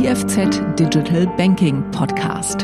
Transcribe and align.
IFZ 0.00 0.62
Digital 0.78 1.26
Banking 1.36 1.82
Podcast. 1.90 2.62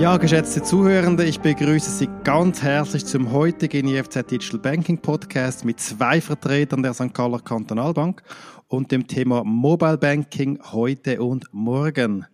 Ja, 0.00 0.16
geschätzte 0.16 0.62
Zuhörende, 0.62 1.24
ich 1.26 1.38
begrüße 1.38 1.90
Sie 1.90 2.08
ganz 2.24 2.62
herzlich 2.62 3.04
zum 3.04 3.30
heutigen 3.30 3.86
IFZ 3.88 4.30
Digital 4.30 4.60
Banking 4.60 4.96
Podcast 4.96 5.66
mit 5.66 5.80
zwei 5.80 6.22
Vertretern 6.22 6.82
der 6.82 6.94
St. 6.94 7.12
Galler 7.12 7.40
Kantonalbank 7.40 8.22
und 8.68 8.90
dem 8.90 9.06
Thema 9.06 9.44
Mobile 9.44 9.98
Banking 9.98 10.58
heute 10.72 11.22
und 11.22 11.44
morgen. 11.52 12.24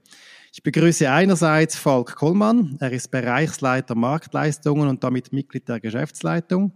Ich 0.53 0.63
begrüße 0.63 1.11
einerseits 1.11 1.77
Falk 1.77 2.17
Kollmann. 2.17 2.77
Er 2.81 2.93
ist 2.93 3.11
Bereichsleiter 3.11 3.95
Marktleistungen 3.95 4.89
und 4.89 5.05
damit 5.05 5.33
Mitglied 5.33 5.69
der 5.69 5.81
Geschäftsleitung. 5.81 6.73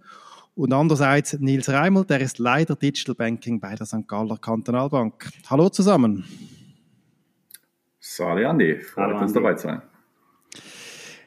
Und 0.54 0.72
andererseits 0.72 1.38
Nils 1.38 1.70
Reimel, 1.70 2.04
der 2.04 2.20
ist 2.20 2.38
Leiter 2.38 2.76
Digital 2.76 3.14
Banking 3.14 3.58
bei 3.58 3.74
der 3.74 3.86
St. 3.86 4.06
Galler 4.06 4.36
Kantonalbank. 4.36 5.30
Hallo 5.48 5.70
zusammen. 5.70 6.24
Sali 7.98 8.44
Andi, 8.44 8.78
freut 8.80 9.20
uns 9.20 9.32
dabei 9.32 9.54
zu 9.54 9.68
sein. 9.68 9.82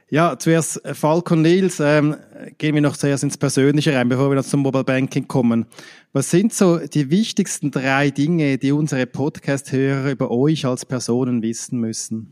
Ja, 0.09 0.37
zuerst 0.37 0.81
Falk 0.95 1.31
und 1.31 1.41
Nils, 1.41 1.79
ähm, 1.79 2.15
gehen 2.59 2.75
wir 2.75 2.81
noch 2.81 2.95
zuerst 2.95 3.23
ins 3.23 3.39
Persönliche 3.39 3.95
rein, 3.95 4.07
bevor 4.07 4.29
wir 4.29 4.35
noch 4.35 4.43
zum 4.43 4.59
Mobile 4.59 4.83
Banking 4.83 5.27
kommen. 5.27 5.65
Was 6.13 6.29
sind 6.29 6.53
so 6.53 6.77
die 6.77 7.09
wichtigsten 7.09 7.71
drei 7.71 8.11
Dinge, 8.11 8.59
die 8.59 8.71
unsere 8.71 9.07
Podcast-Hörer 9.07 10.11
über 10.11 10.29
euch 10.29 10.63
als 10.67 10.85
Personen 10.85 11.41
wissen 11.41 11.79
müssen? 11.79 12.31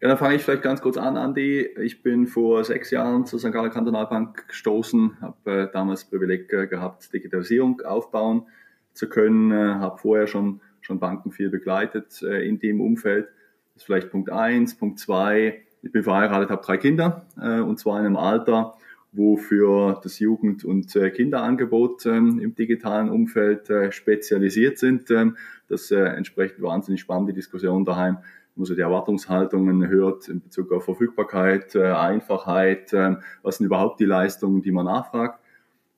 Ja, 0.00 0.08
dann 0.08 0.16
fange 0.16 0.36
ich 0.36 0.42
vielleicht 0.42 0.62
ganz 0.62 0.80
kurz 0.80 0.96
an, 0.96 1.18
Andi. 1.18 1.68
Ich 1.82 2.02
bin 2.02 2.26
vor 2.26 2.64
sechs 2.64 2.90
Jahren 2.90 3.26
zur 3.26 3.38
St. 3.38 3.52
Galler 3.52 3.68
Kantonalbank 3.68 4.48
gestoßen, 4.48 5.20
habe 5.20 5.50
äh, 5.50 5.68
damals 5.70 6.00
das 6.00 6.10
Privileg 6.10 6.50
äh, 6.50 6.66
gehabt, 6.66 7.12
Digitalisierung 7.12 7.82
aufbauen 7.82 8.46
zu 8.94 9.06
können, 9.06 9.52
äh, 9.52 9.74
habe 9.74 9.98
vorher 9.98 10.26
schon, 10.28 10.62
schon 10.80 10.98
Banken 10.98 11.30
viel 11.30 11.50
begleitet 11.50 12.22
äh, 12.22 12.48
in 12.48 12.58
dem 12.58 12.80
Umfeld. 12.80 13.28
Das 13.76 13.82
ist 13.82 13.86
vielleicht 13.86 14.10
Punkt 14.10 14.30
eins. 14.30 14.74
Punkt 14.74 14.98
zwei, 14.98 15.62
ich 15.82 15.92
bin 15.92 16.02
verheiratet, 16.02 16.50
habe 16.50 16.64
drei 16.64 16.78
Kinder 16.78 17.26
äh, 17.40 17.60
und 17.60 17.78
zwar 17.78 18.00
in 18.00 18.06
einem 18.06 18.16
Alter, 18.16 18.74
wo 19.12 19.36
für 19.36 20.00
das 20.02 20.18
Jugend- 20.18 20.64
und 20.64 20.96
äh, 20.96 21.10
Kinderangebot 21.10 22.06
ähm, 22.06 22.40
im 22.40 22.54
digitalen 22.54 23.10
Umfeld 23.10 23.70
spezialisiert 23.94 24.78
sind. 24.78 25.10
Ähm, 25.10 25.36
das 25.68 25.90
entspricht 25.90 26.60
wahnsinnig 26.60 27.00
spannende 27.00 27.32
Diskussion 27.32 27.84
daheim 27.84 28.18
wo 28.56 28.64
so 28.64 28.74
die 28.74 28.80
Erwartungshaltungen 28.80 29.86
hört 29.86 30.28
in 30.28 30.40
Bezug 30.40 30.72
auf 30.72 30.86
Verfügbarkeit, 30.86 31.74
äh, 31.74 31.92
Einfachheit, 31.92 32.92
äh, 32.92 33.16
was 33.42 33.58
sind 33.58 33.66
überhaupt 33.66 34.00
die 34.00 34.06
Leistungen, 34.06 34.62
die 34.62 34.72
man 34.72 34.86
nachfragt. 34.86 35.40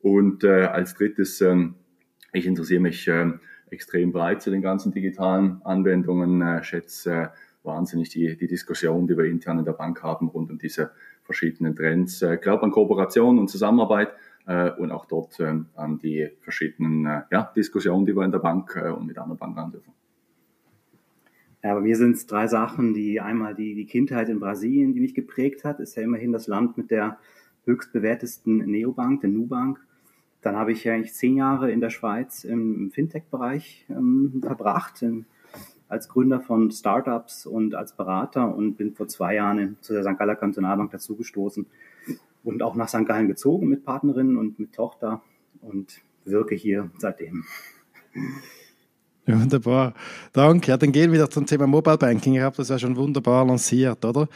Und 0.00 0.44
äh, 0.44 0.64
als 0.64 0.94
drittes, 0.94 1.40
ähm, 1.40 1.76
ich 2.32 2.46
interessiere 2.46 2.80
mich 2.80 3.06
äh, 3.06 3.32
extrem 3.70 4.12
breit 4.12 4.42
zu 4.42 4.50
den 4.50 4.60
ganzen 4.60 4.92
digitalen 4.92 5.62
Anwendungen, 5.64 6.42
äh, 6.42 6.62
schätze 6.64 7.12
äh, 7.12 7.28
wahnsinnig 7.62 8.08
die, 8.10 8.36
die 8.36 8.46
Diskussion, 8.46 9.06
die 9.06 9.16
wir 9.16 9.24
intern 9.24 9.58
in 9.58 9.64
der 9.64 9.72
Bank 9.72 10.02
haben 10.02 10.28
rund 10.28 10.50
um 10.50 10.58
diese 10.58 10.90
verschiedenen 11.22 11.76
Trends. 11.76 12.22
Äh, 12.22 12.38
glaube 12.38 12.62
an 12.62 12.70
Kooperation 12.70 13.38
und 13.38 13.48
Zusammenarbeit 13.48 14.12
äh, 14.46 14.70
und 14.70 14.90
auch 14.90 15.06
dort 15.06 15.38
äh, 15.40 15.54
an 15.74 15.98
die 15.98 16.28
verschiedenen 16.40 17.06
äh, 17.06 17.22
ja, 17.30 17.52
Diskussionen, 17.54 18.06
die 18.06 18.16
wir 18.16 18.24
in 18.24 18.32
der 18.32 18.38
Bank 18.38 18.80
äh, 18.82 18.90
und 18.90 19.06
mit 19.06 19.18
anderen 19.18 19.38
Banken 19.38 19.60
haben 19.60 19.72
dürfen. 19.72 19.92
Ja, 21.62 21.74
bei 21.74 21.80
mir 21.80 21.96
sind 21.96 22.12
es 22.12 22.26
drei 22.26 22.46
Sachen, 22.46 22.94
die 22.94 23.20
einmal 23.20 23.54
die, 23.54 23.74
die 23.74 23.86
Kindheit 23.86 24.28
in 24.28 24.38
Brasilien, 24.38 24.94
die 24.94 25.00
mich 25.00 25.14
geprägt 25.14 25.64
hat, 25.64 25.80
ist 25.80 25.96
ja 25.96 26.02
immerhin 26.02 26.32
das 26.32 26.46
Land 26.46 26.78
mit 26.78 26.90
der 26.90 27.18
höchstbewertesten 27.64 28.58
Neobank, 28.58 29.20
der 29.22 29.30
Nubank. 29.30 29.84
Dann 30.40 30.56
habe 30.56 30.70
ich 30.72 30.88
eigentlich 30.88 31.14
zehn 31.14 31.36
Jahre 31.36 31.70
in 31.72 31.80
der 31.80 31.90
Schweiz 31.90 32.44
im 32.44 32.90
Fintech-Bereich 32.92 33.86
ähm, 33.90 34.40
verbracht, 34.40 35.02
in, 35.02 35.26
als 35.88 36.08
Gründer 36.08 36.40
von 36.40 36.70
Startups 36.70 37.46
und 37.46 37.74
als 37.74 37.92
Berater 37.92 38.54
und 38.54 38.74
bin 38.74 38.94
vor 38.94 39.08
zwei 39.08 39.34
Jahren 39.34 39.78
zu 39.80 39.94
der 39.94 40.02
St. 40.02 40.18
Galler 40.18 40.36
Kantonalbank 40.36 40.90
dazugestoßen 40.90 41.66
und 42.44 42.62
auch 42.62 42.74
nach 42.74 42.88
St. 42.88 43.06
Gallen 43.06 43.28
gezogen 43.28 43.68
mit 43.68 43.84
Partnerin 43.84 44.36
und 44.36 44.58
mit 44.58 44.74
Tochter 44.74 45.22
und 45.60 46.00
wirke 46.24 46.54
hier 46.54 46.90
seitdem. 46.98 47.44
Wunderbar. 49.36 49.94
Danke. 50.32 50.70
Ja, 50.70 50.76
dann 50.76 50.92
gehen 50.92 51.12
wir 51.12 51.28
zum 51.28 51.44
Thema 51.44 51.66
Mobile 51.66 51.98
Banking. 51.98 52.34
Ihr 52.34 52.44
habt 52.44 52.58
das 52.58 52.68
ja 52.68 52.78
schon 52.78 52.96
wunderbar 52.96 53.44
lanciert, 53.46 54.04
oder? 54.04 54.28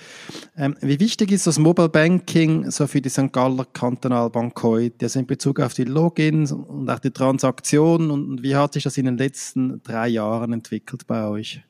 Ähm, 0.57 0.77
wie 0.81 1.01
wichtig 1.01 1.33
ist 1.33 1.47
das 1.47 1.59
Mobile 1.59 1.89
Banking 1.89 2.71
so 2.71 2.87
für 2.87 3.01
die 3.01 3.09
St. 3.09 3.33
Galler 3.33 3.65
Kantonalbank 3.73 4.63
heute? 4.63 5.07
Also 5.07 5.19
in 5.19 5.27
Bezug 5.27 5.61
auf 5.61 5.75
die 5.75 5.85
Logins 5.85 6.53
und 6.53 6.91
auch 6.91 6.99
die 6.99 7.11
Transaktionen 7.11 8.11
und 8.11 8.43
wie 8.43 8.55
hat 8.55 8.75
sich 8.75 8.85
das 8.85 8.99
in 8.99 9.07
den 9.07 9.17
letzten 9.17 9.83
drei 9.83 10.09
Jahren 10.09 10.53
entwickelt 10.53 11.07
bei 11.07 11.27
euch? 11.27 11.63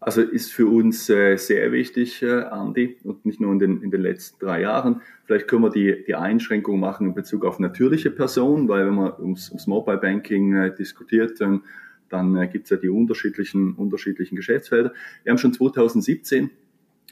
Also 0.00 0.22
ist 0.22 0.50
für 0.50 0.66
uns 0.66 1.10
äh, 1.10 1.36
sehr 1.36 1.72
wichtig, 1.72 2.22
äh, 2.22 2.40
Andi, 2.44 2.96
und 3.04 3.26
nicht 3.26 3.38
nur 3.38 3.52
in 3.52 3.58
den, 3.58 3.82
in 3.82 3.90
den 3.90 4.00
letzten 4.00 4.44
drei 4.44 4.62
Jahren. 4.62 5.02
Vielleicht 5.26 5.46
können 5.46 5.62
wir 5.62 5.70
die, 5.70 6.04
die 6.06 6.14
Einschränkung 6.14 6.80
machen 6.80 7.08
in 7.08 7.14
Bezug 7.14 7.44
auf 7.44 7.58
natürliche 7.58 8.10
Personen, 8.10 8.66
weil 8.68 8.86
wenn 8.86 8.94
man 8.94 9.12
ums, 9.18 9.50
ums 9.50 9.66
Mobile 9.66 9.98
Banking 9.98 10.54
äh, 10.54 10.74
diskutiert, 10.74 11.38
dann 11.40 12.36
äh, 12.36 12.48
gibt 12.48 12.64
es 12.64 12.70
ja 12.70 12.78
die 12.78 12.88
unterschiedlichen, 12.88 13.74
unterschiedlichen 13.74 14.36
Geschäftsfelder. 14.36 14.94
Wir 15.22 15.30
haben 15.30 15.38
schon 15.38 15.52
2017 15.52 16.50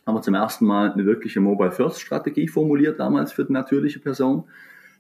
haben 0.09 0.15
wir 0.15 0.23
zum 0.23 0.35
ersten 0.35 0.65
Mal 0.65 0.91
eine 0.91 1.05
wirkliche 1.05 1.39
Mobile 1.41 1.71
First 1.71 2.01
Strategie 2.01 2.49
formuliert 2.49 2.99
damals 2.99 3.31
für 3.31 3.45
die 3.45 3.53
natürliche 3.53 3.99
Person. 3.99 4.45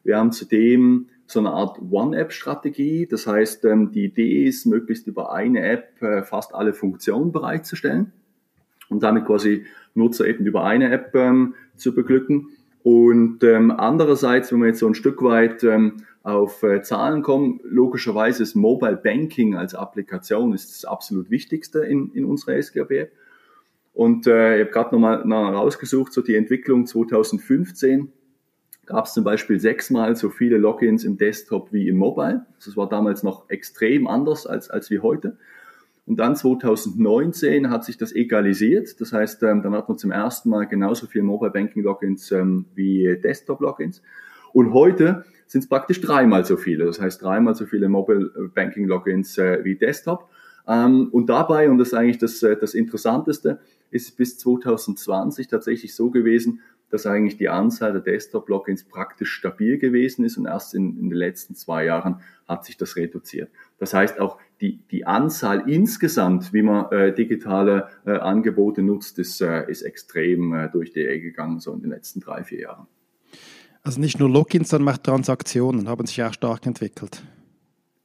Wir 0.09 0.17
haben 0.17 0.33
zudem 0.33 1.09
so 1.27 1.39
eine 1.39 1.51
Art 1.51 1.79
One-App-Strategie. 1.91 3.07
Das 3.07 3.27
heißt, 3.27 3.67
ähm, 3.67 3.93
die 3.93 4.07
Idee 4.07 4.47
ist, 4.47 4.65
möglichst 4.65 5.07
über 5.07 5.35
eine 5.35 5.61
App 5.61 6.01
äh, 6.01 6.23
fast 6.23 6.55
alle 6.55 6.73
Funktionen 6.73 7.31
bereitzustellen 7.31 8.11
und 8.89 9.03
damit 9.03 9.27
quasi 9.27 9.67
Nutzer 9.93 10.27
eben 10.27 10.47
über 10.47 10.65
eine 10.65 10.91
App 10.91 11.15
ähm, 11.15 11.57
zu 11.77 11.95
beglücken. 11.95 12.49
Und 12.83 13.45
ähm, 13.45 13.71
andererseits, 13.71 14.51
wenn 14.51 14.61
wir 14.61 14.69
jetzt 14.69 14.79
so 14.79 14.87
ein 14.87 14.95
Stück 14.95 15.23
weit 15.23 15.63
auf 16.23 16.63
äh, 16.63 16.81
Zahlen 16.81 17.21
kommen, 17.21 17.61
logischerweise 17.63 18.43
ist 18.43 18.55
Mobile 18.55 18.97
Banking 18.97 19.57
als 19.57 19.75
Applikation 19.75 20.55
ist 20.55 20.71
das 20.71 20.87
absolut 20.87 21.29
Wichtigste 21.29 21.81
in, 21.81 22.13
in 22.15 22.25
unserer 22.25 22.55
SGB. 22.55 23.09
Und 23.93 24.27
äh, 24.27 24.57
ich 24.57 24.61
habe 24.63 24.71
gerade 24.71 24.95
nochmal 24.95 25.55
rausgesucht, 25.55 26.15
so 26.15 26.23
die 26.23 26.35
Entwicklung 26.35 26.87
2015 26.87 28.11
gab 28.89 29.05
es 29.05 29.13
zum 29.13 29.23
Beispiel 29.23 29.61
sechsmal 29.61 30.17
so 30.17 30.31
viele 30.31 30.57
Logins 30.57 31.05
im 31.05 31.19
Desktop 31.19 31.73
wie 31.73 31.89
im 31.89 31.99
Mobile. 31.99 32.47
Das 32.65 32.75
war 32.77 32.89
damals 32.89 33.23
noch 33.23 33.49
extrem 33.51 34.07
anders 34.07 34.47
als, 34.47 34.71
als 34.71 34.91
wie 34.91 35.01
heute. 35.01 35.37
Und 36.07 36.17
dann 36.17 36.35
2019 36.35 37.69
hat 37.69 37.85
sich 37.85 37.99
das 37.99 38.15
egalisiert. 38.15 38.99
Das 38.99 39.13
heißt, 39.13 39.43
ähm, 39.43 39.63
dann 39.63 39.75
hat 39.75 39.91
man 39.91 39.99
zum 39.99 40.11
ersten 40.11 40.49
Mal 40.49 40.65
genauso 40.65 41.07
viele 41.07 41.23
Mobile 41.23 41.51
Banking 41.51 41.83
Logins 41.83 42.33
ähm, 42.33 42.65
wie 42.75 43.15
Desktop 43.23 43.61
Logins. 43.61 44.01
Und 44.55 44.73
heute 44.73 45.27
sind 45.47 45.65
es 45.65 45.69
praktisch 45.69 46.01
dreimal 46.01 46.47
so 46.47 46.57
viele. 46.57 46.87
Das 46.87 46.99
heißt, 46.99 47.21
dreimal 47.21 47.55
so 47.55 47.67
viele 47.67 47.91
Mobile 47.91 48.31
Banking 48.55 48.87
Logins 48.87 49.37
äh, 49.37 49.63
wie 49.65 49.77
Desktop. 49.77 50.31
Ähm, 50.67 51.09
und 51.13 51.27
dabei, 51.27 51.69
und 51.69 51.77
das 51.77 51.89
ist 51.89 51.95
eigentlich 51.95 52.19
das, 52.19 52.43
äh, 52.43 52.57
das 52.57 52.73
Interessanteste, 52.73 53.61
ist 53.91 54.17
bis 54.17 54.39
2020 54.39 55.49
tatsächlich 55.49 55.95
so 55.95 56.11
gewesen, 56.11 56.61
dass 56.91 57.07
eigentlich 57.07 57.37
die 57.37 57.49
Anzahl 57.49 57.93
der 57.93 58.01
Desktop-Logins 58.01 58.85
praktisch 58.85 59.33
stabil 59.33 59.79
gewesen 59.79 60.25
ist 60.25 60.37
und 60.37 60.47
erst 60.47 60.75
in, 60.75 60.99
in, 60.99 61.11
den 61.11 61.19
letzten 61.19 61.55
zwei 61.55 61.85
Jahren 61.85 62.21
hat 62.47 62.65
sich 62.65 62.77
das 62.77 62.97
reduziert. 62.97 63.51
Das 63.79 63.95
heißt 63.95 64.21
auch 64.21 64.39
die, 64.61 64.81
die 64.91 65.07
Anzahl 65.07 65.69
insgesamt, 65.69 66.53
wie 66.53 66.63
man 66.63 66.91
äh, 66.91 67.15
digitale 67.15 67.89
äh, 68.07 68.13
Angebote 68.13 68.83
nutzt, 68.83 69.19
ist, 69.19 69.41
äh, 69.41 69.71
ist 69.71 69.83
extrem 69.83 70.53
äh, 70.55 70.71
durch 70.71 70.93
die 70.93 71.07
Ecke 71.07 71.23
gegangen, 71.23 71.61
so 71.61 71.73
in 71.73 71.81
den 71.81 71.91
letzten 71.91 72.21
drei, 72.21 72.43
vier 72.43 72.61
Jahren. 72.61 72.87
Also 73.83 74.01
nicht 74.01 74.19
nur 74.19 74.29
Logins, 74.29 74.71
sondern 74.71 74.95
auch 74.95 74.99
Transaktionen 74.99 75.89
haben 75.89 76.07
sich 76.07 76.23
auch 76.23 76.33
stark 76.33 76.67
entwickelt. 76.67 77.23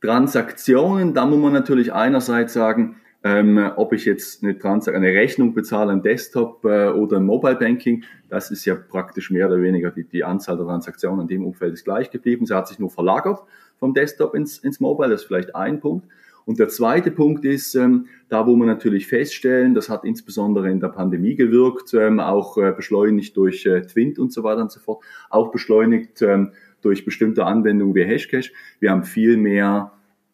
Transaktionen, 0.01 1.13
da 1.13 1.25
muss 1.25 1.39
man 1.39 1.53
natürlich 1.53 1.93
einerseits 1.93 2.53
sagen, 2.53 2.97
ähm, 3.23 3.71
ob 3.77 3.93
ich 3.93 4.05
jetzt 4.05 4.43
eine, 4.43 4.57
Trans 4.57 4.87
eine 4.87 5.07
Rechnung 5.07 5.53
bezahle 5.53 5.91
am 5.91 6.01
Desktop 6.01 6.65
äh, 6.65 6.89
oder 6.89 7.17
im 7.17 7.25
Mobile 7.25 7.55
Banking, 7.55 8.03
das 8.29 8.51
ist 8.51 8.65
ja 8.65 8.75
praktisch 8.75 9.31
mehr 9.31 9.47
oder 9.47 9.61
weniger 9.61 9.91
die, 9.91 10.03
die 10.03 10.23
Anzahl 10.23 10.57
der 10.57 10.65
Transaktionen 10.65 11.21
in 11.21 11.27
dem 11.27 11.45
Umfeld 11.45 11.73
ist 11.73 11.85
gleich 11.85 12.11
geblieben. 12.11 12.45
Sie 12.45 12.55
hat 12.55 12.67
sich 12.67 12.79
nur 12.79 12.89
verlagert 12.89 13.41
vom 13.77 13.93
Desktop 13.93 14.35
ins, 14.35 14.57
ins 14.59 14.79
Mobile, 14.79 15.09
das 15.09 15.21
ist 15.21 15.27
vielleicht 15.27 15.55
ein 15.55 15.79
Punkt. 15.79 16.05
Und 16.45 16.59
der 16.59 16.67
zweite 16.67 17.11
Punkt 17.11 17.45
ist, 17.45 17.75
ähm, 17.75 18.07
da 18.27 18.45
wo 18.45 18.55
wir 18.55 18.65
natürlich 18.65 19.07
feststellen, 19.07 19.73
das 19.73 19.87
hat 19.87 20.03
insbesondere 20.03 20.69
in 20.69 20.81
der 20.81 20.89
Pandemie 20.89 21.35
gewirkt, 21.35 21.93
ähm, 21.93 22.19
auch 22.19 22.57
äh, 22.57 22.73
beschleunigt 22.73 23.37
durch 23.37 23.65
äh, 23.65 23.81
Twint 23.81 24.19
und 24.19 24.33
so 24.33 24.43
weiter 24.43 24.61
und 24.61 24.71
so 24.71 24.81
fort, 24.81 25.03
auch 25.29 25.51
beschleunigt 25.51 26.21
ähm, 26.21 26.51
durch 26.81 27.05
bestimmte 27.05 27.45
Anwendungen 27.45 27.95
wie 27.95 28.03
Hashcash. 28.03 28.51
Wir 28.81 28.91
haben 28.91 29.03
viel 29.03 29.37
mehr 29.37 29.93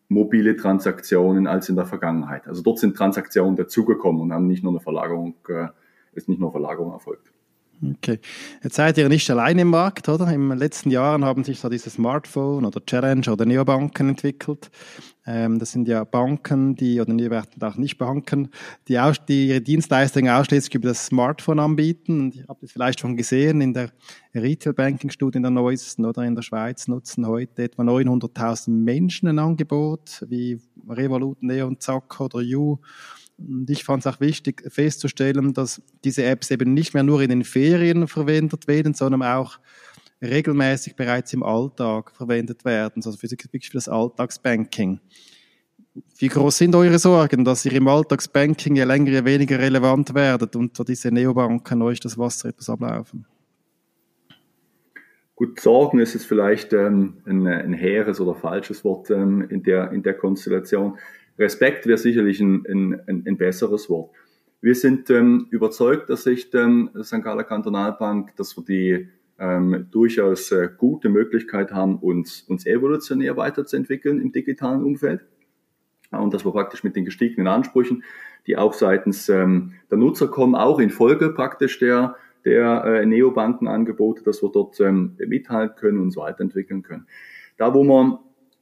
mobile 0.09 0.57
Transaktionen 0.57 1.47
als 1.47 1.69
in 1.69 1.75
der 1.75 1.85
Vergangenheit. 1.85 2.47
Also 2.47 2.61
dort 2.61 2.79
sind 2.79 2.97
Transaktionen 2.97 3.55
dazugekommen 3.55 4.21
und 4.21 4.33
haben 4.33 4.47
nicht 4.47 4.63
nur 4.63 4.73
eine 4.73 4.81
Verlagerung 4.81 5.35
äh, 5.47 5.67
es 6.13 6.27
nicht 6.27 6.39
nur 6.39 6.51
Verlagerung 6.51 6.91
erfolgt. 6.91 7.31
Okay. 7.81 8.19
Jetzt 8.61 8.75
seid 8.75 8.97
ihr 8.97 9.07
nicht 9.07 9.29
allein 9.31 9.57
im 9.57 9.69
Markt, 9.69 10.09
oder? 10.09 10.31
Im 10.33 10.51
letzten 10.51 10.91
Jahren 10.91 11.23
haben 11.23 11.45
sich 11.45 11.61
so 11.61 11.69
diese 11.69 11.89
Smartphone 11.89 12.65
oder 12.65 12.85
Challenge 12.85 13.31
oder 13.31 13.45
Neobanken 13.45 14.09
entwickelt. 14.09 14.69
Ähm, 15.25 15.59
das 15.59 15.71
sind 15.71 15.87
ja 15.87 16.03
Banken, 16.03 16.75
die, 16.75 16.99
oder 16.99 17.15
werden 17.15 17.61
auch 17.61 17.77
nicht 17.77 17.97
Banken, 17.97 18.49
die, 18.89 18.99
aus, 18.99 19.23
die 19.25 19.47
ihre 19.47 19.61
Dienstleistungen 19.61 20.29
ausschließlich 20.29 20.75
über 20.75 20.89
das 20.89 21.05
Smartphone 21.05 21.59
anbieten. 21.59 22.19
Und 22.19 22.35
ihr 22.35 22.45
habt 22.49 22.63
es 22.63 22.73
vielleicht 22.73 22.99
schon 22.99 23.15
gesehen, 23.15 23.61
in 23.61 23.73
der 23.73 23.91
Retail-Banking-Studie 24.35 25.37
in 25.37 25.43
der 25.43 25.51
neuesten 25.51 26.03
oder 26.03 26.23
in 26.23 26.35
der 26.35 26.41
Schweiz 26.41 26.89
nutzen 26.89 27.27
heute 27.27 27.63
etwa 27.63 27.83
900.000 27.83 28.71
Menschen 28.71 29.29
ein 29.29 29.39
Angebot, 29.39 30.25
wie 30.27 30.59
Revolut, 30.89 31.41
Neon, 31.43 31.79
Zack 31.79 32.19
oder 32.19 32.41
You 32.41 32.77
und 33.39 33.69
ich 33.69 33.83
fand 33.83 34.05
es 34.05 34.07
auch 34.07 34.19
wichtig 34.19 34.63
festzustellen, 34.71 35.53
dass 35.53 35.81
diese 36.03 36.23
Apps 36.23 36.51
eben 36.51 36.73
nicht 36.73 36.93
mehr 36.93 37.03
nur 37.03 37.21
in 37.21 37.29
den 37.29 37.43
Ferien 37.43 38.07
verwendet 38.07 38.67
werden, 38.67 38.93
sondern 38.93 39.23
auch 39.23 39.59
regelmäßig 40.21 40.95
bereits 40.95 41.33
im 41.33 41.43
Alltag 41.43 42.11
verwendet 42.11 42.65
werden, 42.65 43.01
also 43.05 43.17
für, 43.17 43.27
für 43.27 43.59
das 43.73 43.87
Alltagsbanking. 43.87 44.99
Wie 46.17 46.27
groß 46.27 46.57
sind 46.57 46.75
eure 46.75 46.99
Sorgen, 46.99 47.45
dass 47.45 47.65
ihr 47.65 47.73
im 47.73 47.87
Alltagsbanking 47.87 48.75
je 48.75 48.83
länger, 48.83 49.11
je 49.11 49.25
weniger 49.25 49.59
relevant 49.59 50.13
werdet 50.13 50.55
und 50.55 50.75
für 50.75 50.85
diese 50.85 51.11
Neobanken 51.11 51.81
euch 51.81 51.99
das 51.99 52.17
Wasser 52.17 52.49
etwas 52.49 52.69
ablaufen? 52.69 53.25
Gut, 55.35 55.59
Sorgen 55.61 55.99
ist 55.99 56.15
jetzt 56.15 56.25
vielleicht 56.25 56.73
ähm, 56.73 57.21
ein, 57.25 57.47
ein 57.47 57.73
hehres 57.73 58.19
oder 58.19 58.35
falsches 58.35 58.83
Wort 58.83 59.09
ähm, 59.09 59.47
in, 59.49 59.63
der, 59.63 59.91
in 59.91 60.03
der 60.03 60.13
Konstellation. 60.13 60.97
Respekt 61.39 61.87
wäre 61.87 61.97
sicherlich 61.97 62.39
ein, 62.41 62.65
ein, 62.67 63.23
ein, 63.25 63.37
besseres 63.37 63.89
Wort. 63.89 64.11
Wir 64.61 64.75
sind 64.75 65.09
ähm, 65.09 65.47
überzeugt, 65.51 66.09
dass 66.09 66.23
sich 66.23 66.53
ähm, 66.53 66.89
St. 67.01 67.23
Galler 67.23 67.45
Kantonalbank, 67.45 68.35
dass 68.35 68.57
wir 68.57 68.65
die 68.65 69.09
ähm, 69.39 69.87
durchaus 69.89 70.51
äh, 70.51 70.69
gute 70.77 71.07
Möglichkeit 71.07 71.71
haben, 71.71 71.97
uns, 71.99 72.41
uns 72.41 72.65
evolutionär 72.65 73.37
weiterzuentwickeln 73.37 74.19
im 74.19 74.33
digitalen 74.33 74.83
Umfeld. 74.83 75.21
Und 76.11 76.33
dass 76.33 76.43
wir 76.43 76.51
praktisch 76.51 76.83
mit 76.83 76.95
den 76.95 77.05
gestiegenen 77.05 77.47
Ansprüchen, 77.47 78.03
die 78.47 78.57
auch 78.57 78.73
seitens 78.73 79.29
ähm, 79.29 79.73
der 79.89 79.97
Nutzer 79.97 80.27
kommen, 80.27 80.55
auch 80.55 80.79
in 80.79 80.89
Folge 80.89 81.29
praktisch 81.29 81.79
der, 81.79 82.15
der 82.43 82.83
äh, 82.83 83.05
Neobankenangebote, 83.05 84.23
dass 84.23 84.41
wir 84.41 84.49
dort 84.51 84.79
ähm, 84.81 85.15
mithalten 85.19 85.77
können 85.77 85.97
und 85.99 86.05
uns 86.05 86.17
weiterentwickeln 86.17 86.81
können. 86.81 87.07
Da, 87.57 87.73
wo 87.73 87.83
man 87.83 88.17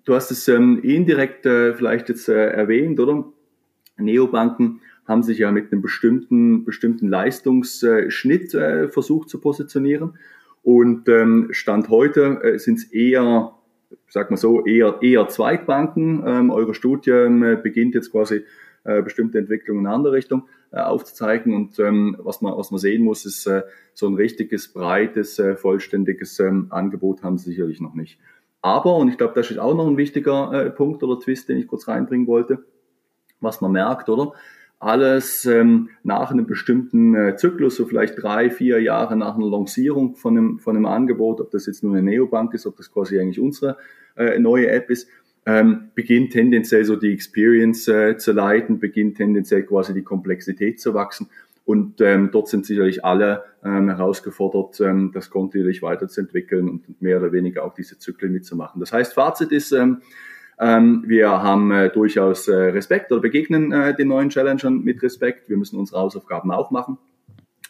Du 0.07 0.15
hast 0.15 0.31
es 0.31 0.47
ähm, 0.47 0.79
indirekt 0.83 1.45
äh, 1.45 1.73
vielleicht 1.73 2.07
jetzt 2.07 2.29
äh, 2.29 2.47
erwähnt, 2.47 2.97
oder? 3.01 3.25
Neobanken 3.97 4.79
haben 5.05 5.21
sich 5.21 5.39
ja 5.39 5.51
mit 5.51 5.73
einem 5.73 5.81
bestimmten, 5.81 6.63
bestimmten 6.63 7.09
Leistungsschnitt 7.09 8.53
äh, 8.53 8.87
versucht 8.87 9.27
zu 9.27 9.41
positionieren. 9.41 10.17
Und 10.63 11.09
ähm, 11.09 11.49
Stand 11.51 11.89
heute 11.89 12.39
äh, 12.41 12.57
sind 12.57 12.77
es 12.77 12.85
eher, 12.85 13.51
sag 14.07 14.31
mal 14.31 14.37
so, 14.37 14.65
eher, 14.65 14.99
eher 15.01 15.27
Zweitbanken. 15.27 16.23
Ähm, 16.25 16.51
eure 16.51 16.73
Studie 16.73 17.11
ähm, 17.11 17.59
beginnt 17.61 17.93
jetzt 17.93 18.13
quasi 18.13 18.45
äh, 18.85 19.01
bestimmte 19.01 19.39
Entwicklungen 19.39 19.81
in 19.81 19.87
eine 19.87 19.95
andere 19.95 20.13
Richtung 20.13 20.47
äh, 20.71 20.79
aufzuzeigen. 20.79 21.53
Und 21.53 21.79
ähm, 21.79 22.15
was, 22.19 22.39
man, 22.39 22.55
was 22.55 22.71
man 22.71 22.79
sehen 22.79 23.03
muss, 23.03 23.25
ist, 23.25 23.45
äh, 23.45 23.63
so 23.93 24.07
ein 24.07 24.15
richtiges, 24.15 24.71
breites, 24.71 25.37
äh, 25.37 25.57
vollständiges 25.57 26.39
ähm, 26.39 26.67
Angebot 26.69 27.23
haben 27.23 27.37
sie 27.37 27.49
sicherlich 27.49 27.81
noch 27.81 27.93
nicht. 27.93 28.17
Aber, 28.67 28.97
und 28.97 29.07
ich 29.07 29.17
glaube, 29.17 29.33
das 29.33 29.49
ist 29.49 29.59
auch 29.59 29.73
noch 29.73 29.87
ein 29.87 29.95
wichtiger 29.95 30.51
äh, 30.51 30.69
Punkt 30.69 31.01
oder 31.01 31.21
Twist, 31.21 31.47
den 31.47 31.57
ich 31.57 31.67
kurz 31.67 31.87
reinbringen 31.87 32.27
wollte, 32.27 32.65
was 33.39 33.61
man 33.61 33.71
merkt, 33.71 34.09
oder? 34.09 34.33
Alles 34.77 35.45
ähm, 35.45 35.87
nach 36.03 36.31
einem 36.31 36.45
bestimmten 36.45 37.15
äh, 37.15 37.37
Zyklus, 37.37 37.77
so 37.77 37.85
vielleicht 37.85 38.21
drei, 38.21 38.49
vier 38.49 38.81
Jahre 38.81 39.15
nach 39.15 39.35
einer 39.35 39.47
Lancierung 39.47 40.17
von 40.17 40.37
einem, 40.37 40.59
von 40.59 40.75
einem 40.75 40.85
Angebot, 40.85 41.39
ob 41.39 41.49
das 41.51 41.65
jetzt 41.65 41.81
nur 41.81 41.93
eine 41.93 42.03
Neobank 42.03 42.53
ist, 42.53 42.67
ob 42.67 42.75
das 42.75 42.91
quasi 42.91 43.17
eigentlich 43.17 43.39
unsere 43.39 43.77
äh, 44.17 44.37
neue 44.37 44.69
App 44.69 44.89
ist, 44.89 45.07
ähm, 45.45 45.91
beginnt 45.95 46.33
tendenziell 46.33 46.83
so 46.83 46.97
die 46.97 47.13
Experience 47.13 47.87
äh, 47.87 48.17
zu 48.17 48.33
leiten, 48.33 48.79
beginnt 48.79 49.15
tendenziell 49.15 49.63
quasi 49.63 49.93
die 49.93 50.03
Komplexität 50.03 50.81
zu 50.81 50.93
wachsen. 50.93 51.29
Und 51.67 51.99
ähm, 51.99 52.29
dort 52.31 52.47
sind 52.47 52.65
sicherlich 52.65 53.03
alle 53.03 53.43
ähm, 53.61 53.89
herausgefordert, 53.89 54.79
ähm, 54.79 55.11
das 55.13 55.29
kontinuierlich 55.29 55.81
weiterzuentwickeln 55.81 56.69
und 56.69 57.01
mehr 57.01 57.17
oder 57.17 57.33
weniger 57.33 57.65
auch 57.65 57.73
diese 57.73 57.99
Zyklen 57.99 58.31
mitzumachen. 58.31 58.79
Das 58.79 58.93
heißt, 58.93 59.13
Fazit 59.13 59.51
ist, 59.51 59.73
ähm, 59.73 60.01
ähm, 60.59 61.03
wir 61.05 61.29
haben 61.29 61.71
äh, 61.71 61.89
durchaus 61.89 62.47
äh, 62.47 62.55
Respekt 62.55 63.11
oder 63.11 63.19
begegnen 63.19 63.73
äh, 63.73 63.93
den 63.93 64.07
neuen 64.07 64.29
Challengern 64.29 64.81
mit 64.81 65.03
Respekt. 65.03 65.49
Wir 65.49 65.57
müssen 65.57 65.77
unsere 65.77 65.99
Hausaufgaben 65.99 66.51
auch 66.51 66.71
machen 66.71 66.99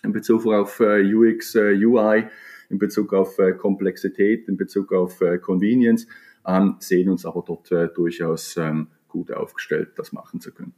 in 0.03 0.13
Bezug 0.13 0.45
auf 0.45 0.79
äh, 0.79 1.01
UX, 1.01 1.55
äh, 1.55 1.73
UI, 1.83 2.25
in 2.69 2.77
Bezug 2.77 3.15
auf 3.15 3.39
äh, 3.39 3.53
Komplexität, 3.53 4.47
in 4.47 4.57
Bezug 4.57 4.93
auf 4.93 5.21
äh, 5.21 5.39
Convenience, 5.39 6.05
ähm, 6.45 6.75
sehen 6.77 7.09
uns 7.09 7.25
aber 7.25 7.43
dort 7.43 7.71
äh, 7.71 7.87
durchaus 7.87 8.57
ähm, 8.57 8.89
gut 9.07 9.31
aufgestellt, 9.31 9.93
das 9.95 10.11
machen 10.11 10.39
zu 10.39 10.51
können. 10.51 10.75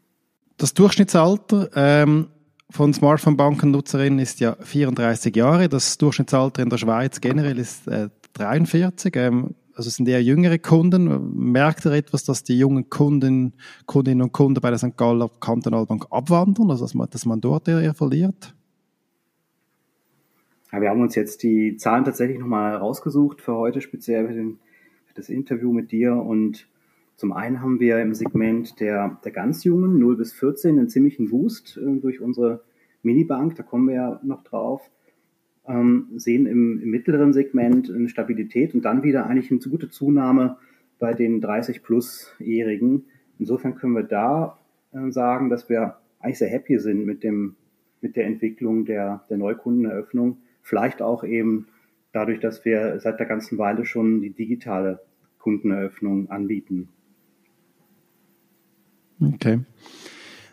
Das 0.55 0.73
Durchschnittsalter 0.73 1.69
ähm, 1.75 2.27
von 2.71 2.93
Smartphone-Bankennutzerinnen 2.93 4.19
ist 4.19 4.39
ja 4.39 4.55
34 4.59 5.35
Jahre. 5.35 5.69
Das 5.69 5.97
Durchschnittsalter 5.97 6.61
in 6.61 6.69
der 6.69 6.77
Schweiz 6.77 7.19
generell 7.19 7.57
ist 7.57 7.87
äh, 7.87 8.09
43. 8.33 9.15
Ähm, 9.15 9.55
also 9.73 9.87
es 9.87 9.95
sind 9.95 10.07
eher 10.07 10.21
jüngere 10.21 10.59
Kunden. 10.59 11.51
Merkt 11.51 11.85
ihr 11.85 11.93
etwas, 11.93 12.25
dass 12.25 12.43
die 12.43 12.59
jungen 12.59 12.89
Kunden, 12.89 13.53
Kundinnen 13.85 14.21
und 14.21 14.33
Kunden 14.33 14.61
bei 14.61 14.69
der 14.69 14.77
St. 14.77 14.97
Galler 14.97 15.29
Kantonalbank 15.39 16.05
abwandern, 16.11 16.69
also 16.69 16.83
dass 16.83 16.93
man, 16.93 17.09
dass 17.09 17.25
man 17.25 17.41
dort 17.41 17.67
eher 17.67 17.93
verliert? 17.93 18.53
Ja, 20.71 20.81
wir 20.81 20.89
haben 20.89 21.01
uns 21.01 21.15
jetzt 21.15 21.41
die 21.41 21.77
Zahlen 21.77 22.03
tatsächlich 22.03 22.37
nochmal 22.37 22.75
rausgesucht 22.75 23.41
für 23.41 23.55
heute, 23.55 23.81
speziell 23.81 24.27
für, 24.27 24.33
den, 24.33 24.59
für 25.05 25.15
das 25.15 25.29
Interview 25.29 25.71
mit 25.71 25.91
dir 25.91 26.13
und 26.13 26.67
zum 27.19 27.33
einen 27.33 27.59
haben 27.59 27.81
wir 27.81 27.99
im 27.99 28.13
Segment 28.13 28.79
der, 28.79 29.19
der 29.25 29.33
ganz 29.33 29.65
Jungen, 29.65 29.99
0 29.99 30.15
bis 30.15 30.31
14, 30.31 30.79
einen 30.79 30.87
ziemlichen 30.87 31.29
Boost 31.29 31.77
äh, 31.77 31.99
durch 31.99 32.21
unsere 32.21 32.63
Minibank, 33.03 33.55
da 33.55 33.63
kommen 33.63 33.89
wir 33.89 33.95
ja 33.95 34.19
noch 34.23 34.41
drauf, 34.41 34.89
ähm, 35.67 36.07
sehen 36.15 36.45
im, 36.45 36.81
im, 36.81 36.89
mittleren 36.89 37.33
Segment 37.33 37.91
eine 37.91 38.07
Stabilität 38.07 38.73
und 38.73 38.85
dann 38.85 39.03
wieder 39.03 39.25
eigentlich 39.25 39.51
eine 39.51 39.59
gute 39.59 39.89
Zunahme 39.89 40.55
bei 40.97 41.13
den 41.13 41.41
30-plus-Jährigen. 41.43 43.03
Insofern 43.37 43.75
können 43.75 43.95
wir 43.95 44.03
da 44.03 44.57
äh, 44.93 45.11
sagen, 45.11 45.49
dass 45.49 45.67
wir 45.67 45.97
eigentlich 46.21 46.37
sehr 46.37 46.47
happy 46.47 46.79
sind 46.79 47.05
mit, 47.05 47.25
dem, 47.25 47.57
mit 47.99 48.15
der 48.15 48.27
Entwicklung 48.27 48.85
der, 48.85 49.25
der 49.29 49.37
Neukundeneröffnung. 49.37 50.37
Vielleicht 50.61 51.01
auch 51.01 51.25
eben 51.25 51.67
dadurch, 52.13 52.39
dass 52.39 52.63
wir 52.63 52.97
seit 53.01 53.19
der 53.19 53.27
ganzen 53.27 53.57
Weile 53.57 53.85
schon 53.85 54.21
die 54.21 54.31
digitale 54.31 55.01
Kundeneröffnung 55.37 56.29
anbieten. 56.29 56.87
Okay. 59.21 59.59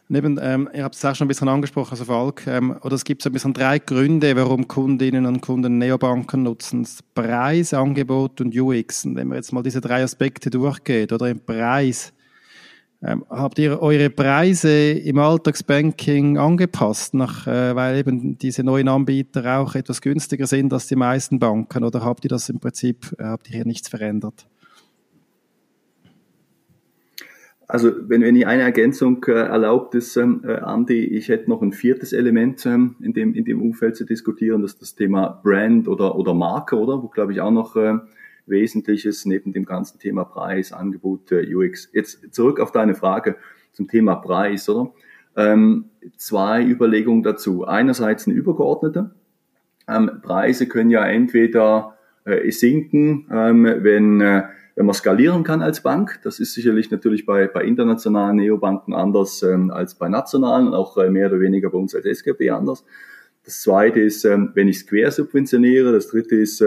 Neben, 0.09 0.39
ähm, 0.41 0.69
ihr 0.73 0.85
habt 0.85 0.95
es 0.95 1.05
auch 1.05 1.17
schon 1.17 1.25
ein 1.25 1.29
bisschen 1.29 1.49
angesprochen, 1.49 1.91
also 1.91 2.05
Falk, 2.05 2.47
ähm, 2.47 2.77
oder 2.83 2.95
es 2.95 3.05
gibt 3.05 3.23
so 3.23 3.31
ein 3.31 3.33
bisschen 3.33 3.55
drei 3.55 3.81
Gründe, 3.81 4.37
warum 4.37 4.69
Kundinnen 4.69 5.27
und 5.27 5.41
Kunden 5.41 5.79
Neobanken 5.79 6.45
nutzen. 6.45 6.85
Das 6.85 7.03
Preis, 7.03 7.75
Angebot 7.75 8.41
und 8.41 8.57
UX. 8.57 9.05
Und 9.05 9.17
wenn 9.17 9.27
man 9.27 9.39
jetzt 9.39 9.53
mal 9.53 9.65
diese 9.65 9.81
drei 9.81 10.05
Aspekte 10.05 10.49
durchgeht, 10.49 11.13
oder 11.13 11.29
im 11.29 11.41
Preis, 11.41 12.13
ähm, 13.03 13.25
habt 13.29 13.59
ihr 13.59 13.83
eure 13.83 14.09
Preise 14.09 14.93
im 14.93 15.19
Alltagsbanking 15.19 16.39
angepasst, 16.39 17.15
nach, 17.15 17.49
äh, 17.49 17.75
weil 17.75 17.99
eben 17.99 18.39
diese 18.39 18.63
neuen 18.63 18.87
Anbieter 18.87 19.59
auch 19.59 19.75
etwas 19.75 20.01
günstiger 20.01 20.47
sind 20.47 20.73
als 20.73 20.87
die 20.87 20.97
meisten 20.97 21.41
Banken, 21.41 21.83
oder 21.83 22.05
habt 22.05 22.25
ihr 22.25 22.31
das 22.31 22.49
im 22.49 22.61
Prinzip, 22.61 23.13
äh, 23.19 23.25
habt 23.25 23.49
ihr 23.49 23.57
hier 23.57 23.67
nichts 23.67 23.89
verändert? 23.89 24.47
Also 27.69 27.91
wenn, 28.09 28.23
wenn 28.23 28.37
ich 28.37 28.47
eine 28.47 28.63
Ergänzung 28.63 29.25
äh, 29.25 29.33
erlaubt 29.33 29.95
ist, 29.97 30.17
ähm, 30.17 30.43
äh, 30.47 30.55
Andi, 30.55 31.05
ich 31.05 31.29
hätte 31.29 31.51
noch 31.51 31.63
ein 31.63 31.73
viertes 31.73 32.13
Element 32.13 32.65
ähm, 32.65 32.95
in, 33.01 33.13
dem, 33.13 33.35
in 33.35 33.45
dem 33.45 33.61
Umfeld 33.61 33.97
zu 33.97 34.05
diskutieren, 34.05 34.63
das 34.63 34.75
ist 34.75 34.83
das 34.83 34.95
Thema 34.95 35.41
Brand 35.43 35.89
oder, 35.89 36.17
oder 36.17 36.33
Marke, 36.33 36.77
oder? 36.77 37.03
Wo, 37.03 37.09
glaube 37.09 37.33
ich, 37.33 37.41
auch 37.41 37.51
noch 37.51 37.75
äh, 37.75 37.99
Wesentliches 38.47 39.27
neben 39.27 39.53
dem 39.53 39.65
ganzen 39.65 39.99
Thema 39.99 40.25
Preis, 40.25 40.73
Angebot, 40.73 41.33
äh, 41.33 41.55
UX. 41.55 41.91
Jetzt 41.93 42.33
zurück 42.33 42.61
auf 42.61 42.71
deine 42.71 42.95
Frage 42.95 43.37
zum 43.73 43.89
Thema 43.89 44.15
Preis, 44.15 44.69
oder? 44.69 44.93
Ähm, 45.35 45.87
zwei 46.17 46.65
Überlegungen 46.65 47.25
dazu. 47.25 47.67
Einerseits 47.67 48.29
eine 48.29 48.37
übergeordnete. 48.37 49.11
Ähm, 49.89 50.21
Preise 50.23 50.69
können 50.69 50.91
ja 50.91 51.05
entweder 51.05 51.96
sinken, 52.51 53.27
ähm, 53.31 53.65
wenn 53.65 54.21
äh, 54.21 54.43
wenn 54.77 54.85
man 54.85 54.95
skalieren 54.95 55.43
kann 55.43 55.63
als 55.63 55.83
Bank. 55.83 56.21
Das 56.23 56.39
ist 56.39 56.53
sicherlich 56.53 56.91
natürlich 56.91 57.25
bei, 57.25 57.47
bei 57.47 57.65
internationalen 57.65 58.37
Neobanken 58.37 58.93
anders 58.93 59.43
ähm, 59.43 59.71
als 59.71 59.95
bei 59.95 60.09
nationalen 60.09 60.69
und 60.69 60.75
auch 60.75 60.99
äh, 60.99 61.11
mehr 61.11 61.29
oder 61.29 61.41
weniger 61.41 61.71
bei 61.71 61.79
uns 61.79 61.95
als 61.95 62.05
SGB 62.05 62.51
anders. 62.51 62.85
Das 63.45 63.63
zweite 63.63 64.01
ist, 64.01 64.25
ähm, 64.27 64.51
wenn 64.55 64.69
ich 64.69 64.77
es 64.77 64.87
quersubventioniere. 64.87 65.93
Das 65.93 66.09
dritte 66.09 66.37
ist, 66.37 66.63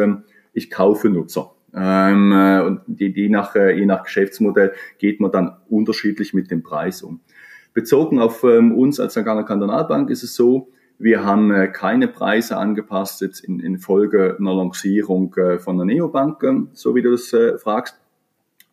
ich 0.54 0.72
kaufe 0.72 1.10
Nutzer. 1.10 1.54
Äh, 1.72 2.62
und 2.62 2.82
die 2.88 3.30
nach, 3.30 3.56
äh, 3.56 3.78
je 3.78 3.86
nach 3.86 4.04
Geschäftsmodell 4.04 4.74
geht 4.98 5.20
man 5.20 5.32
dann 5.32 5.58
unterschiedlich 5.70 6.34
mit 6.34 6.50
dem 6.50 6.63
Preis 6.63 7.04
um. 7.04 7.20
Bezogen 7.75 8.20
auf 8.20 8.44
uns 8.44 9.00
als 9.00 9.13
St. 9.13 9.24
Kantonalbank 9.24 10.10
ist 10.10 10.24
es 10.24 10.34
so, 10.34 10.70
Wir 11.01 11.24
haben 11.24 11.50
äh, 11.51 11.70
keine 11.70 12.10
Preise 12.10 12.58
angepasst 12.58 13.22
jetzt 13.22 13.39
in, 13.39 13.62
in 13.62 13.79
Folge 13.79 14.36
einer 14.38 14.53
Lancierung 14.53 15.34
äh, 15.38 15.58
von 15.58 15.77
der 15.77 15.86
Neobank, 15.86 16.44
äh, 16.44 16.63
so 16.74 16.94
wie 16.94 17.01
du 17.01 17.12
das 17.12 17.32
äh, 17.32 17.58
fragst. 17.58 17.98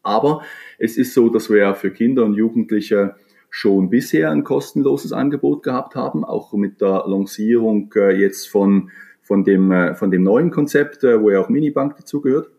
Aber 0.02 0.42
es 0.76 0.96
ist 0.96 1.14
so, 1.14 1.28
dass 1.28 1.50
wir 1.50 1.72
für 1.76 1.92
Kinder 1.92 2.24
und 2.24 2.34
Jugendliche 2.34 3.14
schon 3.48 3.90
bisher 3.90 4.32
ein 4.32 4.42
kostenloses 4.42 5.12
Angebot 5.12 5.62
gehabt 5.62 5.94
haben, 5.94 6.24
auch 6.24 6.52
mit 6.52 6.80
der 6.80 7.04
Lancierung 7.06 7.92
jetzt 7.94 8.48
von, 8.48 8.90
von, 9.22 9.44
dem, 9.44 9.94
von 9.94 10.10
dem 10.10 10.22
neuen 10.22 10.50
Konzept, 10.50 11.02
wo 11.02 11.30
ja 11.30 11.40
auch 11.40 11.48
Minibank 11.48 11.96
dazugehört. 11.96 12.50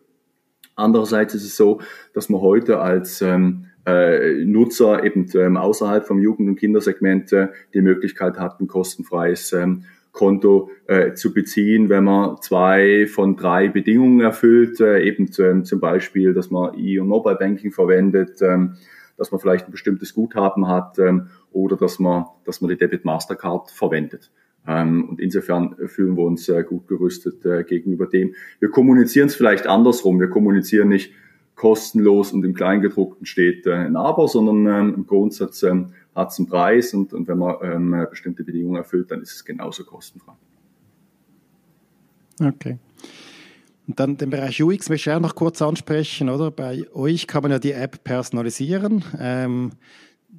Andererseits 0.75 1.35
ist 1.35 1.43
es 1.43 1.55
so, 1.55 1.79
dass 2.13 2.29
man 2.29 2.41
heute 2.41 2.79
als 2.79 3.21
ähm, 3.21 3.67
äh, 3.87 4.43
Nutzer 4.43 5.03
eben 5.05 5.27
ähm, 5.35 5.55
außerhalb 5.55 6.05
vom 6.05 6.19
Jugend- 6.19 6.49
und 6.49 6.59
Kindersegment 6.59 7.31
äh, 7.31 7.47
die 7.73 7.81
Möglichkeit 7.81 8.37
hat, 8.37 8.59
ein 8.59 8.67
kostenfreies 8.67 9.53
ähm, 9.53 9.85
Konto 10.11 10.71
äh, 10.87 11.13
zu 11.13 11.33
beziehen, 11.33 11.89
wenn 11.89 12.03
man 12.03 12.41
zwei 12.41 13.07
von 13.07 13.37
drei 13.37 13.69
Bedingungen 13.69 14.19
erfüllt, 14.19 14.81
äh, 14.81 15.03
eben 15.03 15.29
ähm, 15.39 15.63
zum 15.63 15.79
Beispiel, 15.79 16.33
dass 16.33 16.51
man 16.51 16.77
E- 16.77 16.99
und 16.99 17.07
Mobile 17.07 17.37
Banking 17.37 17.71
verwendet, 17.71 18.41
ähm, 18.41 18.75
dass 19.15 19.31
man 19.31 19.39
vielleicht 19.39 19.67
ein 19.67 19.71
bestimmtes 19.71 20.13
Guthaben 20.13 20.67
hat 20.67 20.99
ähm, 20.99 21.29
oder 21.51 21.77
dass 21.77 21.97
man, 21.97 22.25
dass 22.45 22.61
man 22.61 22.69
die 22.69 22.77
Debit 22.77 23.05
Mastercard 23.05 23.71
verwendet. 23.71 24.31
Ähm, 24.67 25.07
und 25.09 25.21
insofern 25.21 25.75
fühlen 25.85 26.17
wir 26.17 26.23
uns 26.25 26.49
äh, 26.49 26.63
gut 26.63 26.87
gerüstet 26.87 27.45
äh, 27.45 27.63
gegenüber 27.63 28.05
dem. 28.05 28.35
Wir 28.59 28.69
kommunizieren 28.69 29.27
es 29.27 29.35
vielleicht 29.35 29.65
andersrum. 29.65 30.19
Wir 30.19 30.29
kommunizieren 30.29 30.89
nicht 30.89 31.13
kostenlos 31.57 32.31
und 32.31 32.45
im 32.45 32.53
Kleingedruckten 32.53 33.25
steht 33.25 33.65
äh, 33.65 33.73
ein 33.73 33.97
Aber, 33.97 34.27
sondern 34.27 34.67
ähm, 34.67 34.93
im 34.95 35.07
Grundsatz 35.07 35.63
ähm, 35.63 35.93
hat 36.15 36.31
es 36.31 36.37
einen 36.37 36.47
Preis 36.47 36.93
und, 36.93 37.11
und 37.13 37.27
wenn 37.27 37.39
man 37.39 37.55
ähm, 37.61 38.07
bestimmte 38.09 38.43
Bedingungen 38.43 38.77
erfüllt, 38.77 39.11
dann 39.11 39.21
ist 39.21 39.33
es 39.33 39.43
genauso 39.43 39.83
kostenfrei. 39.83 40.33
Okay. 42.39 42.77
Und 43.87 43.99
dann 43.99 44.17
den 44.17 44.29
Bereich 44.29 44.61
UX 44.61 44.89
möchte 44.89 45.09
ich 45.09 45.15
auch 45.15 45.19
noch 45.19 45.33
kurz 45.33 45.61
ansprechen, 45.61 46.29
oder? 46.29 46.51
Bei 46.51 46.85
euch 46.93 47.25
kann 47.25 47.41
man 47.41 47.51
ja 47.51 47.59
die 47.59 47.71
App 47.71 48.03
personalisieren. 48.03 49.03
Ähm, 49.19 49.71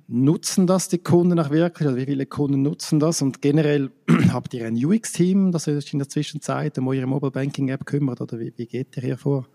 nutzen 0.07 0.67
das 0.67 0.89
die 0.89 0.99
Kunden 0.99 1.41
auch 1.41 1.51
wirklich? 1.51 1.89
Oder 1.89 1.97
wie 1.97 2.05
viele 2.05 2.27
Kunden 2.27 2.63
nutzen 2.63 3.01
das? 3.01 3.23
Und 3.23 3.43
generell 3.43 3.91
habt 4.33 4.55
ihr 4.55 4.67
ein 4.67 4.77
UX-Team, 4.77 5.51
das 5.51 5.65
sich 5.65 5.93
in 5.93 5.99
der 5.99 6.09
Zwischenzeit 6.09 6.79
um 6.79 6.87
eure 6.87 7.07
Mobile 7.07 7.33
Banking 7.33 7.71
App 7.71 7.87
kümmert? 7.87 8.21
Oder 8.21 8.39
wie, 8.39 8.53
wie 8.57 8.67
geht 8.67 8.97
ihr 8.97 9.03
hier 9.03 9.19
vor? 9.19 9.49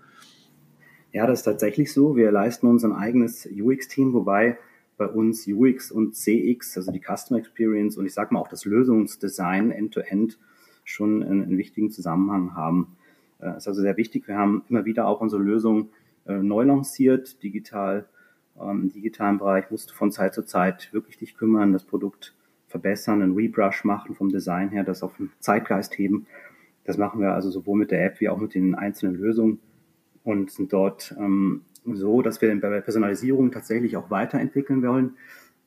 Ja, 1.13 1.27
das 1.27 1.41
ist 1.41 1.46
tatsächlich 1.46 1.93
so. 1.93 2.15
Wir 2.15 2.32
leisten 2.32 2.65
uns 2.65 2.84
ein 2.84 2.91
eigenes 2.91 3.46
UX-Team, 3.46 4.13
wobei 4.13 4.58
bei 4.98 5.05
uns 5.05 5.48
UX 5.48 5.91
und 5.91 6.15
CX, 6.15 6.75
also 6.75 6.91
die 6.91 7.01
Customer 7.01 7.39
Experience 7.39 7.98
und 7.98 8.08
ich 8.08 8.15
sage 8.15 8.34
mal 8.34 8.39
auch 8.39 8.48
das 8.48 8.65
Lösungsdesign 8.65 9.70
End-to-End 9.70 10.39
schon 10.84 11.22
einen, 11.22 11.43
einen 11.43 11.58
wichtigen 11.60 11.91
Zusammenhang 11.91 12.55
haben. 12.55 12.98
Äh, 13.39 13.58
ist 13.58 13.67
also 13.67 13.82
sehr 13.82 13.96
wichtig. 13.96 14.27
Wir 14.27 14.39
haben 14.39 14.63
immer 14.70 14.86
wieder 14.86 15.08
auch 15.08 15.22
unsere 15.22 15.43
Lösung 15.43 15.89
äh, 16.25 16.34
neu 16.34 16.63
lanciert, 16.63 17.43
digital. 17.43 18.08
Ähm, 18.60 18.82
Im 18.82 18.89
digitalen 18.91 19.38
Bereich 19.38 19.70
musst 19.70 19.91
du 19.91 19.93
von 19.93 20.12
Zeit 20.12 20.34
zu 20.34 20.41
Zeit 20.41 20.91
wirklich 20.93 21.20
dich 21.20 21.38
kümmern, 21.38 21.74
das 21.74 21.84
Produkt 21.84 22.34
verbessern, 22.67 23.22
einen 23.22 23.36
Rebrush 23.36 23.84
machen 23.84 24.15
vom 24.15 24.29
Design 24.29 24.70
her, 24.70 24.84
das 24.84 25.03
auf 25.03 25.15
den 25.17 25.32
Zeitgeist 25.39 25.96
heben. 25.96 26.25
Das 26.86 26.98
machen 26.98 27.22
wir 27.22 27.36
also 27.36 27.51
sowohl 27.51 27.77
mit 27.77 27.91
der 27.91 28.03
App 28.03 28.20
wie 28.20 28.29
auch 28.29 28.39
mit 28.39 28.55
den 28.55 28.74
einzelnen 28.74 29.13
Lösungen 29.13 29.60
und 30.24 30.51
sind 30.51 30.72
dort 30.74 31.15
ähm, 31.20 31.62
so, 31.86 32.22
dass 32.22 32.42
wir 32.42 32.50
bei 32.60 32.70
der 32.70 32.82
Personalisierung 32.82 33.51
tatsächlich 33.51 33.98
auch 33.98 34.10
weiterentwickeln 34.10 34.82
wollen. 34.84 35.18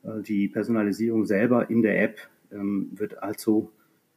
Äh, 0.03 0.21
die 0.21 0.47
Personalisierung 0.47 1.25
selber 1.25 1.69
in 1.69 1.81
der 1.81 2.01
App 2.01 2.19
ähm, 2.51 2.89
wird 2.93 3.21
also 3.21 3.71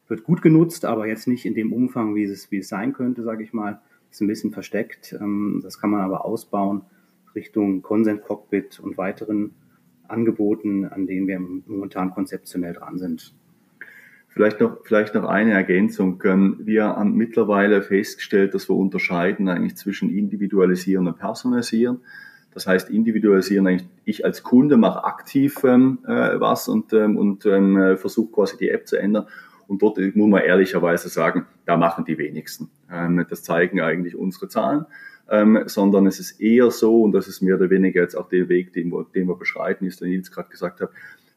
wird 0.09 0.25
gut 0.25 0.43
genutzt, 0.43 0.85
aber 0.85 1.07
jetzt 1.07 1.29
nicht 1.29 1.47
in 1.47 1.55
dem 1.55 1.73
Umfang, 1.73 2.17
wie 2.17 2.25
es, 2.25 2.51
wie 2.51 2.59
es 2.59 2.69
sein 2.69 2.93
könnte, 2.93 3.23
sage 3.23 3.45
ich 3.45 3.53
mal. 3.53 3.81
Ist 4.11 4.21
ein 4.21 4.27
bisschen 4.27 4.51
versteckt. 4.51 5.17
Ähm, 5.21 5.61
das 5.63 5.81
kann 5.81 5.91
man 5.91 6.01
aber 6.01 6.25
ausbauen 6.25 6.83
Richtung 7.35 7.81
Consent 7.83 8.23
Cockpit 8.23 8.81
und 8.81 8.99
weiteren 8.99 9.55
Angeboten, 10.09 10.85
an 10.87 11.07
denen 11.07 11.29
wir 11.29 11.39
momentan 11.39 12.11
konzeptionell 12.11 12.73
dran 12.73 12.99
sind. 12.99 13.35
Vielleicht 14.33 14.61
noch, 14.61 14.79
vielleicht 14.85 15.15
noch 15.17 15.25
eine 15.25 15.53
Ergänzung. 15.53 16.23
Wir 16.23 16.85
haben 16.85 17.15
mittlerweile 17.15 17.83
festgestellt, 17.83 18.55
dass 18.55 18.69
wir 18.69 18.77
unterscheiden 18.77 19.49
eigentlich 19.49 19.77
zwischen 19.77 20.09
individualisieren 20.09 21.09
und 21.09 21.19
personalisieren. 21.19 21.99
Das 22.53 22.67
heißt, 22.67 22.91
individualisieren 22.91 23.67
eigentlich, 23.67 23.89
ich 24.05 24.25
als 24.25 24.43
Kunde 24.43 24.77
mache 24.77 25.05
aktiv 25.05 25.57
ähm, 25.65 25.99
äh, 26.07 26.41
was 26.41 26.69
und, 26.69 26.93
ähm, 26.93 27.17
und 27.17 27.45
ähm, 27.47 27.97
versuche 27.97 28.33
quasi 28.33 28.57
die 28.57 28.71
App 28.71 28.87
zu 28.87 28.97
ändern. 28.97 29.27
Und 29.67 29.83
dort 29.83 29.99
muss 29.99 30.29
man 30.29 30.43
ehrlicherweise 30.43 31.09
sagen, 31.09 31.47
da 31.65 31.77
machen 31.77 32.05
die 32.05 32.19
wenigsten. 32.19 32.71
Ähm, 32.91 33.25
das 33.29 33.43
zeigen 33.43 33.81
eigentlich 33.81 34.17
unsere 34.17 34.49
Zahlen. 34.49 34.87
Ähm, 35.29 35.63
sondern 35.67 36.07
es 36.07 36.19
ist 36.19 36.41
eher 36.41 36.73
so, 36.73 37.03
und 37.03 37.13
das 37.13 37.29
ist 37.29 37.41
mehr 37.41 37.55
oder 37.55 37.71
weniger 37.71 38.01
jetzt 38.01 38.17
auch 38.17 38.29
der 38.29 38.49
Weg, 38.49 38.73
den 38.73 38.91
wir, 38.91 39.07
den 39.15 39.29
wir 39.29 39.37
beschreiten, 39.37 39.87
ist, 39.87 40.01
den 40.01 40.09
ich 40.09 40.17
jetzt 40.17 40.33
gerade 40.33 40.49
gesagt 40.49 40.81
habe, 40.81 40.91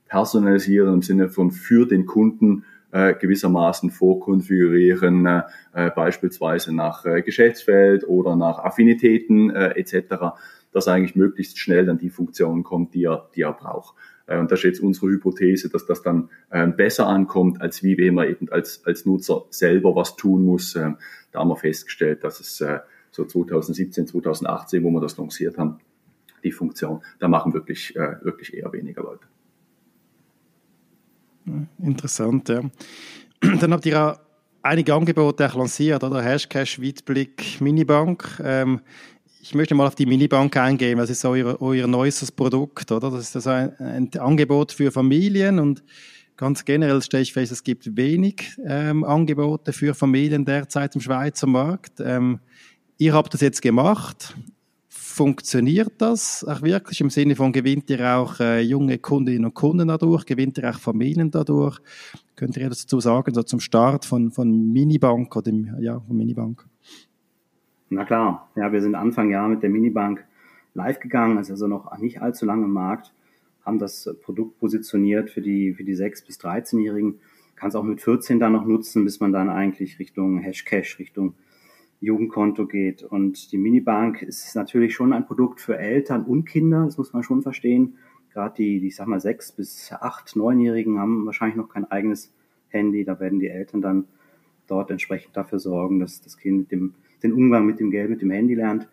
personalisieren 0.07 0.95
im 0.95 1.01
Sinne 1.03 1.29
von 1.29 1.51
für 1.51 1.85
den 1.85 2.07
Kunden 2.07 2.65
äh, 2.93 3.15
gewissermaßen 3.15 3.89
vorkonfigurieren, 3.89 5.25
äh, 5.25 5.91
beispielsweise 5.95 6.73
nach 6.73 7.05
äh, 7.05 7.23
Geschäftsfeld 7.23 8.07
oder 8.07 8.35
nach 8.35 8.59
Affinitäten 8.59 9.50
äh, 9.50 9.69
etc., 9.71 10.35
dass 10.71 10.88
eigentlich 10.88 11.15
möglichst 11.15 11.59
schnell 11.59 11.85
dann 11.85 11.97
die 11.97 12.09
Funktion 12.09 12.63
kommt, 12.63 12.93
die 12.93 13.05
er, 13.05 13.29
die 13.35 13.41
er 13.41 13.53
braucht. 13.53 13.95
Äh, 14.27 14.38
und 14.38 14.51
das 14.51 14.59
ist 14.59 14.63
jetzt 14.63 14.79
unsere 14.81 15.07
Hypothese, 15.07 15.69
dass 15.69 15.85
das 15.85 16.03
dann 16.03 16.29
äh, 16.51 16.67
besser 16.67 17.07
ankommt, 17.07 17.62
als 17.62 17.83
wie 17.83 17.97
wenn 17.97 18.13
man 18.13 18.29
eben 18.29 18.50
als, 18.50 18.85
als 18.85 19.05
Nutzer 19.05 19.45
selber 19.50 19.95
was 19.95 20.15
tun 20.15 20.45
muss. 20.45 20.75
Äh, 20.75 20.91
da 21.31 21.39
haben 21.39 21.50
wir 21.50 21.57
festgestellt, 21.57 22.23
dass 22.23 22.39
es 22.39 22.62
äh, 22.62 22.79
so 23.09 23.25
2017, 23.25 24.07
2018, 24.07 24.83
wo 24.83 24.91
wir 24.91 25.01
das 25.01 25.17
lanciert 25.17 25.57
haben, 25.57 25.79
die 26.43 26.51
Funktion, 26.51 27.01
da 27.19 27.27
machen 27.27 27.53
wirklich, 27.53 27.95
äh, 27.95 28.17
wirklich 28.23 28.53
eher 28.53 28.71
weniger 28.71 29.01
Leute. 29.01 29.25
Interessant, 31.81 32.50
ja. 32.50 32.62
Dann 33.59 33.73
habt 33.73 33.85
ihr 33.85 33.91
ja 33.93 34.19
einige 34.62 34.93
Angebote 34.93 35.47
auch 35.47 35.55
lanciert, 35.55 36.03
oder? 36.03 36.21
Hashcash, 36.21 36.81
Weitblick, 36.81 37.59
Minibank. 37.62 38.41
Ähm, 38.43 38.81
ich 39.41 39.53
möchte 39.53 39.75
mal 39.75 39.88
auf 39.88 39.95
die 39.95 40.05
Minibank 40.05 40.55
eingehen. 40.55 40.97
Das 40.97 41.09
ist 41.09 41.25
euer, 41.25 41.62
euer 41.62 41.88
neuestes 41.88 42.31
Produkt, 42.31 42.91
oder? 42.91 43.12
Das 43.12 43.21
ist 43.27 43.35
also 43.35 43.50
ein, 43.50 43.75
ein 43.79 44.09
Angebot 44.19 44.71
für 44.71 44.91
Familien 44.91 45.59
und 45.59 45.83
ganz 46.38 46.63
generell 46.63 47.01
stelle 47.01 47.23
ich 47.23 47.33
fest, 47.33 47.51
es 47.51 47.63
gibt 47.63 47.95
wenig 47.95 48.57
ähm, 48.65 49.03
Angebote 49.03 49.73
für 49.73 49.93
Familien 49.93 50.45
derzeit 50.45 50.95
im 50.95 51.01
Schweizer 51.01 51.47
Markt. 51.47 52.00
Ähm, 52.00 52.39
ihr 52.97 53.13
habt 53.13 53.33
das 53.33 53.41
jetzt 53.41 53.62
gemacht 53.62 54.33
funktioniert 55.13 55.93
das? 56.00 56.43
Auch 56.43 56.62
wirklich 56.63 57.00
im 57.01 57.10
Sinne 57.10 57.36
von 57.36 57.51
gewinnt 57.51 57.89
ihr 57.89 58.17
auch 58.17 58.39
äh, 58.39 58.62
junge 58.62 58.98
Kundinnen 58.98 59.46
und 59.46 59.53
Kunden 59.53 59.88
dadurch, 59.88 60.25
gewinnt 60.25 60.58
ihr 60.58 60.70
auch 60.70 60.79
Familien 60.79 61.29
dadurch? 61.29 61.79
Könnt 62.36 62.58
ihr 62.58 62.67
dazu 62.67 63.00
sagen, 63.00 63.34
so 63.34 63.43
zum 63.43 63.60
Start 63.60 64.05
von, 64.05 64.32
von 64.32 64.74
Minibank 64.74 65.36
oder 65.36 65.51
dem, 65.51 65.75
ja, 65.79 66.00
von 66.00 66.17
Minibank? 66.17 66.65
Na 67.89 68.05
klar, 68.05 68.50
ja, 68.55 68.72
wir 68.72 68.82
sind 68.82 68.96
Anfang 68.96 69.29
Jahr 69.29 69.48
mit 69.48 69.62
der 69.62 69.70
Minibank 69.70 70.25
live 70.74 71.00
gegangen, 71.00 71.38
ist 71.38 71.51
also 71.51 71.67
noch 71.67 71.96
nicht 72.00 72.22
allzu 72.22 72.46
lange 72.46 72.65
im 72.65 72.74
Markt, 72.74 73.13
haben 73.63 73.77
das 73.77 74.10
Produkt 74.24 74.60
positioniert 74.60 75.29
für 75.29 75.41
die, 75.41 75.74
für 75.74 75.84
die 75.84 75.96
6- 75.96 76.25
bis 76.25 76.39
13-Jährigen, 76.39 77.20
kann 77.55 77.70
es 77.70 77.75
auch 77.75 77.84
mit 77.84 78.01
14 78.01 78.39
dann 78.39 78.53
noch 78.53 78.65
nutzen, 78.65 79.03
bis 79.03 79.20
man 79.20 79.32
dann 79.32 79.50
eigentlich 79.50 80.00
Richtung 80.00 80.39
Hashcash, 80.39 80.98
Richtung 80.98 81.36
Jugendkonto 82.03 82.67
geht. 82.67 83.03
Und 83.03 83.51
die 83.51 83.57
Minibank 83.57 84.22
ist 84.22 84.55
natürlich 84.55 84.93
schon 84.93 85.13
ein 85.13 85.25
Produkt 85.25 85.62
für 85.62 85.77
Eltern 85.77 86.25
und 86.25 86.45
Kinder, 86.45 86.86
das 86.86 86.98
muss 86.98 87.13
man 87.13 87.24
schon 87.24 87.41
verstehen. 87.41 87.95
Gerade 88.31 88.55
die, 88.57 88.79
die 88.79 88.88
ich 88.88 88.95
sag 88.95 89.07
mal, 89.07 89.22
sechs 89.22 89.51
bis 89.51 89.91
acht, 89.91 90.36
neunjährigen 90.36 91.00
haben 91.00 91.25
wahrscheinlich 91.25 91.55
noch 91.55 91.69
kein 91.69 91.89
eigenes 91.89 92.33
Handy. 92.67 93.05
Da 93.05 93.19
werden 93.19 93.39
die 93.39 93.48
Eltern 93.48 93.81
dann 93.81 94.05
dort 94.67 94.91
entsprechend 94.91 95.38
dafür 95.38 95.60
sorgen, 95.60 96.00
dass 96.00 96.19
das 96.22 96.38
Kind 96.38 96.60
mit 96.60 96.72
dem, 96.72 96.93
den 97.22 97.31
Umgang 97.31 97.65
mit 97.65 97.79
dem 97.79 97.89
Geld, 97.89 98.10
mit 98.10 98.22
dem 98.22 98.31
Handy 98.31 98.55
lernt. 98.55 98.89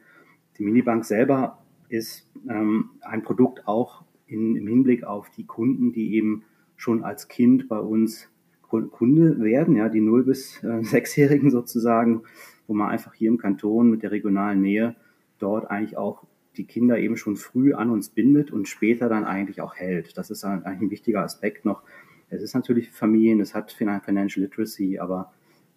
Die 0.58 0.64
Minibank 0.64 1.04
selber 1.04 1.58
ist 1.88 2.28
ähm, 2.48 2.90
ein 3.00 3.22
Produkt 3.22 3.66
auch 3.66 4.04
in, 4.26 4.54
im 4.54 4.68
Hinblick 4.68 5.02
auf 5.04 5.30
die 5.30 5.46
Kunden, 5.46 5.92
die 5.92 6.14
eben 6.14 6.44
schon 6.76 7.02
als 7.02 7.26
Kind 7.26 7.68
bei 7.68 7.78
uns 7.78 8.28
Kunde 8.68 9.40
werden, 9.40 9.74
ja, 9.74 9.88
die 9.88 10.00
0- 10.00 10.22
bis 10.22 10.62
äh, 10.62 10.66
6-Jährigen 10.66 11.50
sozusagen, 11.50 12.22
wo 12.70 12.74
man 12.74 12.88
einfach 12.88 13.12
hier 13.12 13.28
im 13.28 13.36
Kanton 13.36 13.90
mit 13.90 14.04
der 14.04 14.12
regionalen 14.12 14.62
Nähe 14.62 14.94
dort 15.40 15.68
eigentlich 15.70 15.98
auch 15.98 16.24
die 16.56 16.64
Kinder 16.64 16.98
eben 16.98 17.16
schon 17.16 17.36
früh 17.36 17.74
an 17.74 17.90
uns 17.90 18.10
bindet 18.10 18.52
und 18.52 18.68
später 18.68 19.08
dann 19.08 19.24
eigentlich 19.24 19.60
auch 19.60 19.74
hält. 19.74 20.16
Das 20.16 20.30
ist 20.30 20.44
eigentlich 20.44 20.80
ein 20.80 20.90
wichtiger 20.90 21.22
Aspekt 21.22 21.64
noch. 21.64 21.82
Es 22.28 22.42
ist 22.42 22.54
natürlich 22.54 22.92
Familien, 22.92 23.40
es 23.40 23.54
hat 23.54 23.72
Financial 23.72 24.44
Literacy, 24.44 25.00
aber 25.00 25.32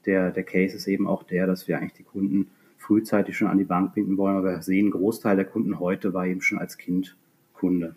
der, 0.05 0.29
der 0.29 0.43
Case 0.43 0.75
ist 0.75 0.87
eben 0.87 1.07
auch 1.07 1.23
der, 1.23 1.47
dass 1.47 1.67
wir 1.67 1.79
eigentlich 1.79 1.93
die 1.93 2.03
Kunden 2.03 2.51
frühzeitig 2.77 3.35
schon 3.35 3.47
an 3.47 3.57
die 3.57 3.63
Bank 3.63 3.95
binden 3.95 4.17
wollen. 4.17 4.37
Aber 4.37 4.51
wir 4.51 4.61
sehen, 4.61 4.91
Großteil 4.91 5.35
der 5.35 5.45
Kunden 5.45 5.79
heute 5.79 6.13
war 6.13 6.27
eben 6.27 6.41
schon 6.41 6.59
als 6.59 6.77
Kind 6.77 7.17
Kunde. 7.53 7.95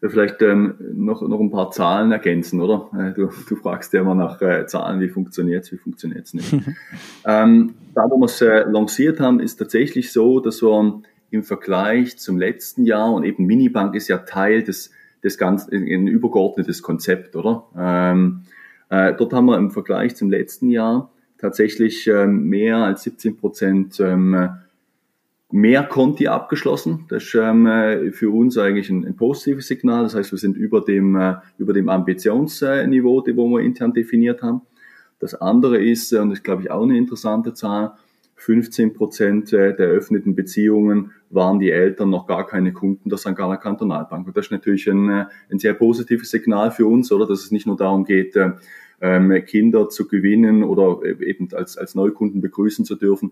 Vielleicht 0.00 0.42
ähm, 0.42 0.74
noch, 0.94 1.22
noch 1.22 1.40
ein 1.40 1.50
paar 1.50 1.70
Zahlen 1.70 2.12
ergänzen, 2.12 2.60
oder? 2.60 2.90
Äh, 2.98 3.12
du, 3.14 3.30
du 3.48 3.56
fragst 3.56 3.92
ja 3.92 4.00
immer 4.00 4.14
nach 4.14 4.40
äh, 4.42 4.66
Zahlen, 4.66 5.00
wie 5.00 5.08
funktioniert's, 5.08 5.72
wie 5.72 5.76
funktioniert's 5.76 6.34
nicht. 6.34 6.52
ähm, 7.26 7.74
da, 7.94 8.04
wo 8.10 8.18
wir 8.18 8.26
es 8.26 8.40
äh, 8.40 8.64
lanciert 8.68 9.20
haben, 9.20 9.40
ist 9.40 9.56
tatsächlich 9.56 10.12
so, 10.12 10.40
dass 10.40 10.62
wir 10.62 11.02
im 11.30 11.42
Vergleich 11.42 12.18
zum 12.18 12.38
letzten 12.38 12.84
Jahr 12.84 13.12
und 13.12 13.24
eben 13.24 13.44
Minibank 13.44 13.94
ist 13.94 14.08
ja 14.08 14.18
Teil 14.18 14.62
des, 14.62 14.90
des 15.22 15.38
ganzen, 15.38 15.72
ein 15.74 16.06
übergeordnetes 16.06 16.82
Konzept, 16.82 17.34
oder? 17.34 17.64
Ähm, 17.76 18.42
äh, 18.90 19.14
dort 19.14 19.32
haben 19.32 19.46
wir 19.46 19.56
im 19.56 19.70
Vergleich 19.70 20.14
zum 20.14 20.30
letzten 20.30 20.68
Jahr 20.68 21.10
tatsächlich 21.38 22.06
ähm, 22.06 22.44
mehr 22.44 22.76
als 22.78 23.02
17 23.02 23.36
Prozent 23.36 23.98
ähm, 24.00 24.48
mehr 25.54 25.84
Konti 25.84 26.26
abgeschlossen. 26.26 27.06
Das 27.08 27.22
ist 27.22 27.34
ähm, 27.36 27.66
äh, 27.68 28.10
für 28.10 28.30
uns 28.30 28.58
eigentlich 28.58 28.90
ein, 28.90 29.06
ein, 29.06 29.14
positives 29.14 29.68
Signal. 29.68 30.02
Das 30.02 30.16
heißt, 30.16 30.32
wir 30.32 30.38
sind 30.38 30.56
über 30.56 30.80
dem, 30.80 31.14
äh, 31.14 31.36
über 31.58 31.72
dem 31.72 31.88
Ambitionsniveau, 31.88 33.20
das 33.20 33.36
wir 33.36 33.60
intern 33.60 33.92
definiert 33.92 34.42
haben. 34.42 34.62
Das 35.20 35.36
andere 35.36 35.80
ist, 35.80 36.12
äh, 36.12 36.18
und 36.18 36.30
das 36.30 36.40
ist, 36.40 36.44
glaube 36.44 36.62
ich, 36.62 36.72
auch 36.72 36.82
eine 36.82 36.98
interessante 36.98 37.54
Zahl, 37.54 37.92
15 38.34 38.94
Prozent 38.94 39.52
der 39.52 39.78
eröffneten 39.78 40.34
Beziehungen 40.34 41.12
waren 41.30 41.60
die 41.60 41.70
Eltern 41.70 42.10
noch 42.10 42.26
gar 42.26 42.48
keine 42.48 42.72
Kunden 42.72 43.08
der 43.08 43.16
St. 43.16 43.36
Galler 43.36 43.56
Kantonalbank. 43.56 44.26
Und 44.26 44.36
das 44.36 44.46
ist 44.46 44.50
natürlich 44.50 44.88
ein, 44.90 45.08
ein 45.08 45.58
sehr 45.60 45.74
positives 45.74 46.32
Signal 46.32 46.72
für 46.72 46.86
uns, 46.86 47.12
oder? 47.12 47.28
Dass 47.28 47.44
es 47.44 47.52
nicht 47.52 47.66
nur 47.66 47.76
darum 47.76 48.04
geht, 48.04 48.36
ähm, 49.00 49.44
Kinder 49.46 49.88
zu 49.88 50.08
gewinnen 50.08 50.64
oder 50.64 51.00
eben 51.20 51.48
als, 51.54 51.78
als 51.78 51.94
Neukunden 51.94 52.40
begrüßen 52.40 52.84
zu 52.84 52.96
dürfen, 52.96 53.30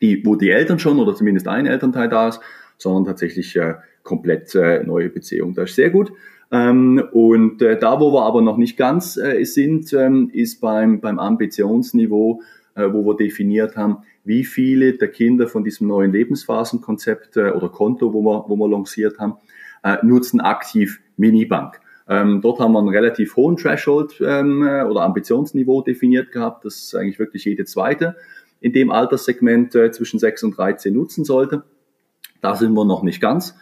die, 0.00 0.24
wo 0.24 0.36
die 0.36 0.50
Eltern 0.50 0.78
schon 0.78 0.98
oder 0.98 1.14
zumindest 1.14 1.48
ein 1.48 1.66
Elternteil 1.66 2.08
da 2.08 2.28
ist, 2.28 2.40
sondern 2.76 3.04
tatsächlich 3.04 3.56
äh, 3.56 3.74
komplett 4.02 4.54
äh, 4.54 4.82
neue 4.84 5.08
Beziehung. 5.08 5.54
Das 5.54 5.70
ist 5.70 5.76
sehr 5.76 5.90
gut. 5.90 6.12
Ähm, 6.50 7.02
und 7.12 7.60
äh, 7.60 7.78
da, 7.78 8.00
wo 8.00 8.12
wir 8.12 8.22
aber 8.22 8.40
noch 8.40 8.56
nicht 8.56 8.76
ganz 8.76 9.16
äh, 9.16 9.44
sind, 9.44 9.92
ähm, 9.92 10.30
ist 10.32 10.60
beim, 10.60 11.00
beim 11.00 11.18
Ambitionsniveau, 11.18 12.40
äh, 12.74 12.84
wo 12.90 13.04
wir 13.04 13.16
definiert 13.16 13.76
haben, 13.76 13.98
wie 14.24 14.44
viele 14.44 14.94
der 14.94 15.08
Kinder 15.08 15.46
von 15.46 15.64
diesem 15.64 15.88
neuen 15.88 16.12
Lebensphasenkonzept 16.12 17.36
äh, 17.36 17.50
oder 17.50 17.68
Konto, 17.68 18.14
wo 18.14 18.22
wir, 18.22 18.44
wo 18.48 18.56
wir 18.56 18.68
lanciert 18.68 19.18
haben, 19.18 19.34
äh, 19.82 19.96
nutzen 20.02 20.40
aktiv 20.40 21.00
Minibank. 21.16 21.80
Ähm, 22.08 22.40
dort 22.40 22.60
haben 22.60 22.72
wir 22.72 22.78
einen 22.78 22.88
relativ 22.88 23.36
hohen 23.36 23.56
Threshold 23.56 24.18
ähm, 24.26 24.66
äh, 24.66 24.82
oder 24.84 25.02
Ambitionsniveau 25.02 25.82
definiert 25.82 26.32
gehabt, 26.32 26.64
das 26.64 26.94
eigentlich 26.94 27.18
wirklich 27.18 27.44
jede 27.44 27.66
zweite 27.66 28.16
in 28.60 28.72
dem 28.72 28.90
Alterssegment 28.90 29.74
äh, 29.74 29.90
zwischen 29.90 30.18
6 30.18 30.44
und 30.44 30.58
13 30.58 30.92
nutzen 30.92 31.24
sollte. 31.24 31.64
Da 32.40 32.54
sind 32.54 32.72
wir 32.72 32.84
noch 32.84 33.02
nicht 33.02 33.20
ganz. 33.20 33.54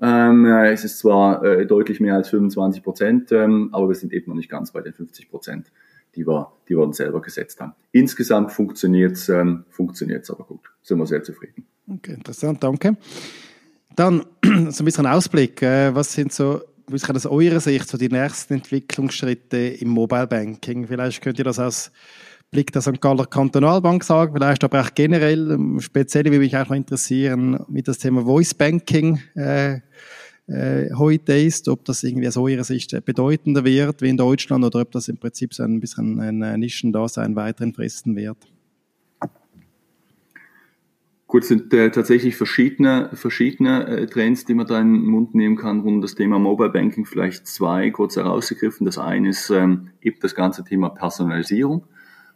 Ähm, 0.00 0.44
äh, 0.46 0.72
es 0.72 0.84
ist 0.84 0.98
zwar 0.98 1.44
äh, 1.44 1.66
deutlich 1.66 2.00
mehr 2.00 2.14
als 2.14 2.28
25 2.28 2.82
Prozent, 2.82 3.32
ähm, 3.32 3.70
aber 3.72 3.88
wir 3.88 3.94
sind 3.94 4.12
eben 4.12 4.28
noch 4.28 4.36
nicht 4.36 4.50
ganz 4.50 4.72
bei 4.72 4.80
den 4.80 4.92
50 4.92 5.30
Prozent, 5.30 5.70
die 6.16 6.26
wir, 6.26 6.52
die 6.68 6.76
wir 6.76 6.82
uns 6.82 6.96
selber 6.96 7.20
gesetzt 7.22 7.60
haben. 7.60 7.72
Insgesamt 7.92 8.52
funktioniert 8.52 9.12
es 9.12 9.28
ähm, 9.28 9.64
funktioniert's 9.70 10.30
aber 10.30 10.44
gut. 10.44 10.60
Sind 10.82 10.98
wir 10.98 11.06
sehr 11.06 11.22
zufrieden. 11.22 11.66
Okay, 11.88 12.14
interessant, 12.14 12.62
danke. 12.62 12.96
Dann 13.94 14.24
so 14.44 14.82
ein 14.82 14.84
bisschen 14.84 15.06
Ausblick. 15.06 15.62
Äh, 15.62 15.94
was 15.94 16.12
sind 16.12 16.32
so 16.32 16.62
aus 16.90 17.26
eurer 17.26 17.60
Sicht 17.60 17.88
so 17.88 17.96
die 17.96 18.08
nächsten 18.08 18.54
Entwicklungsschritte 18.54 19.56
im 19.56 19.88
Mobile 19.88 20.26
Banking? 20.26 20.86
Vielleicht 20.86 21.22
könnt 21.22 21.38
ihr 21.38 21.44
das 21.44 21.58
aus 21.58 21.92
Blick 22.54 22.70
der 22.70 22.82
St. 22.82 23.00
Galler 23.00 23.26
Kantonalbank 23.26 24.04
sagen, 24.04 24.32
vielleicht 24.32 24.62
aber 24.62 24.80
auch 24.80 24.94
generell, 24.94 25.50
ähm, 25.50 25.80
speziell 25.80 26.24
würde 26.26 26.38
mich 26.38 26.56
auch 26.56 26.68
noch 26.68 26.76
interessieren, 26.76 27.58
wie 27.66 27.82
das 27.82 27.98
Thema 27.98 28.22
Voice 28.22 28.54
Banking 28.54 29.18
äh, 29.34 29.80
äh, 30.46 30.88
heute 30.94 31.36
ist, 31.36 31.68
ob 31.68 31.84
das 31.84 32.04
irgendwie 32.04 32.28
aus 32.28 32.36
eurer 32.36 32.62
Sicht 32.62 32.96
bedeutender 33.04 33.64
wird 33.64 34.02
wie 34.02 34.08
in 34.08 34.16
Deutschland 34.16 34.64
oder 34.64 34.82
ob 34.82 34.92
das 34.92 35.08
im 35.08 35.16
Prinzip 35.16 35.52
so 35.52 35.64
ein 35.64 35.80
bisschen 35.80 36.20
ein 36.20 36.60
Nischendasein 36.60 37.34
weiterhin 37.34 37.74
fristen 37.74 38.14
wird. 38.14 38.36
Gut, 41.26 41.42
es 41.42 41.48
sind 41.48 41.74
äh, 41.74 41.90
tatsächlich 41.90 42.36
verschiedene, 42.36 43.10
verschiedene 43.14 43.84
äh, 43.88 44.06
Trends, 44.06 44.44
die 44.44 44.54
man 44.54 44.68
da 44.68 44.80
in 44.80 44.92
den 44.92 45.06
Mund 45.06 45.34
nehmen 45.34 45.56
kann 45.56 45.80
rund 45.80 45.96
um 45.96 46.00
das 46.00 46.14
Thema 46.14 46.38
Mobile 46.38 46.70
Banking. 46.70 47.04
Vielleicht 47.04 47.48
zwei 47.48 47.90
kurz 47.90 48.14
herausgegriffen. 48.14 48.86
Das 48.86 48.98
eine 48.98 49.30
ist 49.30 49.50
ähm, 49.50 49.88
eben 50.00 50.18
das 50.20 50.36
ganze 50.36 50.62
Thema 50.62 50.90
Personalisierung 50.90 51.82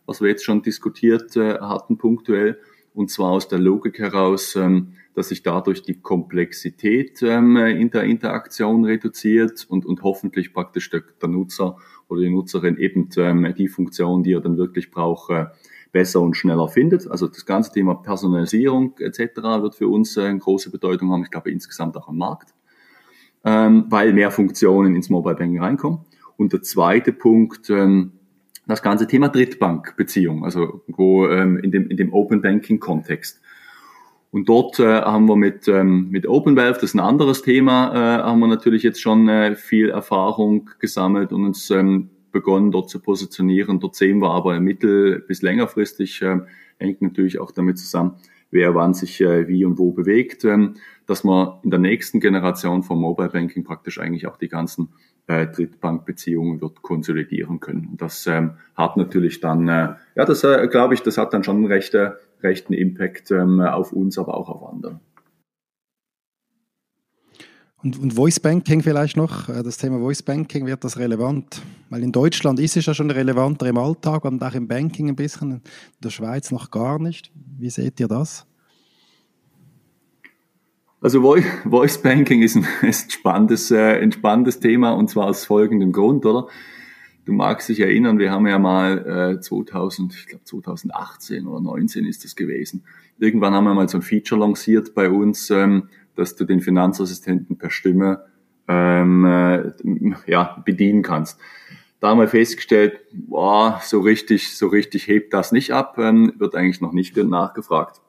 was 0.09 0.23
wir 0.23 0.31
jetzt 0.31 0.44
schon 0.44 0.62
diskutiert 0.62 1.37
äh, 1.37 1.59
hatten 1.61 1.99
punktuell, 1.99 2.59
und 2.94 3.11
zwar 3.11 3.31
aus 3.31 3.47
der 3.47 3.59
Logik 3.59 3.99
heraus, 3.99 4.57
ähm, 4.57 4.94
dass 5.14 5.29
sich 5.29 5.42
dadurch 5.42 5.83
die 5.83 6.01
Komplexität 6.01 7.23
ähm, 7.23 7.57
in 7.57 7.90
der 7.90 8.05
Interaktion 8.05 8.85
reduziert 8.85 9.66
und, 9.68 9.85
und 9.85 10.03
hoffentlich 10.03 10.55
praktisch 10.55 10.88
der, 10.90 11.03
der 11.21 11.29
Nutzer 11.29 11.77
oder 12.09 12.23
die 12.23 12.31
Nutzerin 12.31 12.79
eben 12.79 13.11
ähm, 13.18 13.55
die 13.57 13.68
Funktion, 13.68 14.23
die 14.23 14.33
er 14.33 14.40
dann 14.40 14.57
wirklich 14.57 14.90
braucht, 14.90 15.31
äh, 15.31 15.47
besser 15.92 16.23
und 16.23 16.37
schneller 16.37 16.68
findet. 16.68 17.07
Also 17.11 17.29
das 17.29 17.44
ganze 17.44 17.73
Thema 17.73 17.94
Personalisierung 17.94 18.97
etc. 18.99 19.37
wird 19.61 19.75
für 19.75 19.88
uns 19.88 20.16
äh, 20.16 20.23
eine 20.23 20.38
große 20.38 20.71
Bedeutung 20.71 21.12
haben, 21.12 21.23
ich 21.23 21.31
glaube 21.31 21.51
insgesamt 21.51 21.97
auch 21.97 22.09
am 22.09 22.16
Markt, 22.16 22.55
weil 23.44 24.12
mehr 24.12 24.33
Funktionen 24.33 24.97
ins 24.97 25.09
Mobile 25.09 25.37
Banking 25.37 25.62
reinkommen. 25.62 26.01
Und 26.37 26.53
der 26.53 26.61
zweite 26.62 27.12
Punkt, 27.12 27.71
das 28.69 28.83
ganze 28.83 29.07
Thema 29.07 29.29
Drittbankbeziehung, 29.29 30.45
also 30.45 30.83
wo 30.87 31.27
ähm, 31.29 31.59
in 31.59 31.71
dem 31.71 31.91
in 31.91 31.97
dem 31.97 32.13
Open 32.13 32.43
Banking 32.43 32.79
Kontext. 32.79 33.41
Und 34.31 34.49
dort 34.49 34.79
äh, 34.79 35.01
haben 35.01 35.27
wir 35.27 35.37
mit 35.37 35.67
ähm, 35.69 36.11
mit 36.11 36.27
OpenWealth, 36.29 36.77
das 36.77 36.91
ist 36.91 36.95
ein 36.95 37.01
anderes 37.01 37.43
Thema, 37.43 37.93
äh, 37.95 38.23
haben 38.23 38.41
wir 38.41 38.47
natürlich 38.47 38.83
jetzt 38.83 39.01
schon 39.01 39.29
äh, 39.29 39.57
viel 39.57 39.89
Erfahrung 39.89 40.71
gesammelt 40.79 41.33
und 41.33 41.47
uns 41.47 41.71
ähm, 41.71 42.11
begonnen 42.31 42.71
dort 42.71 42.91
zu 42.91 43.01
positionieren. 43.01 43.81
Dort 43.81 43.97
sehen 43.97 44.21
wir 44.21 44.31
aber 44.31 44.61
mittel- 44.61 45.25
bis 45.27 45.41
längerfristig 45.41 46.21
äh, 46.21 46.41
hängt 46.79 47.01
natürlich 47.01 47.41
auch 47.41 47.53
damit 47.53 47.79
zusammen, 47.79 48.17
wer 48.51 48.75
wann 48.75 48.95
sich 48.95 49.21
äh, 49.21 49.49
wie 49.49 49.65
und 49.65 49.79
wo 49.79 49.93
bewegt, 49.93 50.45
ähm, 50.45 50.75
dass 51.07 51.25
man 51.25 51.59
in 51.63 51.71
der 51.71 51.81
nächsten 51.81 52.21
Generation 52.21 52.83
vom 52.83 53.01
Mobile 53.01 53.31
Banking 53.31 53.65
praktisch 53.65 53.99
eigentlich 53.99 54.27
auch 54.27 54.37
die 54.37 54.49
ganzen 54.49 54.91
äh, 55.27 55.47
Drittbankbeziehungen 55.47 56.61
wird 56.61 56.83
konsolidieren 56.83 57.61
können. 57.61 57.89
Und 57.93 58.03
das 58.03 58.27
ähm, 58.27 58.53
hat 58.75 58.97
natürlich 58.97 59.41
dann, 59.41 59.69
äh, 59.69 59.95
ja, 60.15 60.25
das 60.25 60.43
glaube 60.71 60.95
ich, 60.95 61.03
das 61.03 61.19
hat 61.19 61.33
dann 61.33 61.45
schon 61.45 61.57
einen 61.57 61.67
rechten, 61.67 62.13
rechten 62.43 62.73
Impact 62.73 63.31
ähm, 63.31 63.61
auf 63.61 63.93
uns, 63.93 64.19
aber 64.19 64.37
auch 64.37 64.49
auf 64.49 64.73
andere. 64.73 65.01
Und, 67.83 67.97
und 68.01 68.12
Voice 68.12 68.41
Banking 68.41 68.83
vielleicht 68.83 69.17
noch, 69.17 69.49
äh, 69.49 69.62
das 69.62 69.77
Thema 69.77 69.99
Voice 69.99 70.23
Banking, 70.23 70.67
wird 70.67 70.83
das 70.83 70.99
relevant? 70.99 71.62
Weil 71.91 72.03
in 72.03 72.11
Deutschland 72.11 72.59
ist 72.59 72.77
es 72.77 72.87
ja 72.87 72.95
schon 72.95 73.11
relevanter 73.11 73.67
im 73.67 73.79
Alltag 73.79 74.25
und 74.25 74.43
auch 74.43 74.55
im 74.55 74.67
Banking 74.67 75.09
ein 75.09 75.17
bisschen, 75.17 75.53
in 75.53 75.61
der 76.03 76.11
Schweiz 76.11 76.51
noch 76.51 76.73
gar 76.73 76.99
nicht. 76.99 77.31
Wie 77.59 77.71
seht 77.71 78.01
ihr 78.01 78.09
das? 78.09 78.47
Also 81.01 81.23
Voice 81.23 82.03
Banking 82.03 82.43
ist 82.43 82.57
ein, 82.57 82.67
ist 82.83 83.07
ein, 83.07 83.11
spannendes, 83.11 83.71
äh, 83.71 84.01
ein 84.03 84.11
spannendes 84.11 84.59
Thema 84.59 84.91
und 84.93 85.09
zwar 85.09 85.27
aus 85.27 85.45
folgendem 85.45 85.93
Grund, 85.93 86.27
oder? 86.27 86.49
Du 87.27 87.33
magst 87.33 87.69
dich 87.69 87.79
erinnern, 87.79 88.19
wir 88.19 88.33
haben 88.33 88.47
ja 88.47 88.59
mal 88.59 89.37
äh, 89.37 89.41
2000, 89.41 90.14
ich 90.14 90.27
glaube 90.27 90.45
2018 90.45 91.47
oder 91.47 91.61
19 91.61 92.07
ist 92.07 92.25
das 92.25 92.35
gewesen. 92.35 92.85
Irgendwann 93.19 93.53
haben 93.53 93.64
wir 93.64 93.75
mal 93.75 93.88
so 93.88 93.99
ein 93.99 94.03
Feature 94.03 94.41
lanciert 94.41 94.95
bei 94.95 95.11
uns, 95.11 95.51
ähm, 95.51 95.88
dass 96.19 96.37
du 96.37 96.45
den 96.45 96.61
Finanzassistenten 96.61 97.59
per 97.59 97.71
Stimme 97.71 98.25
ähm, 98.67 99.25
äh, 99.25 99.73
ja, 100.27 100.63
bedienen 100.65 101.03
kannst. 101.03 101.39
Da 102.01 102.09
haben 102.09 102.21
wir 102.21 102.29
festgestellt, 102.29 103.01
boah, 103.13 103.81
so 103.83 104.01
richtig, 104.01 104.57
so 104.57 104.69
richtig 104.69 105.09
hebt 105.09 105.35
das 105.35 105.51
nicht 105.53 105.73
ab, 105.73 105.97
ähm, 105.99 106.33
wird 106.39 106.55
eigentlich 106.55 106.81
noch 106.81 106.93
nicht 106.93 107.17
nachgefragt. 107.17 108.01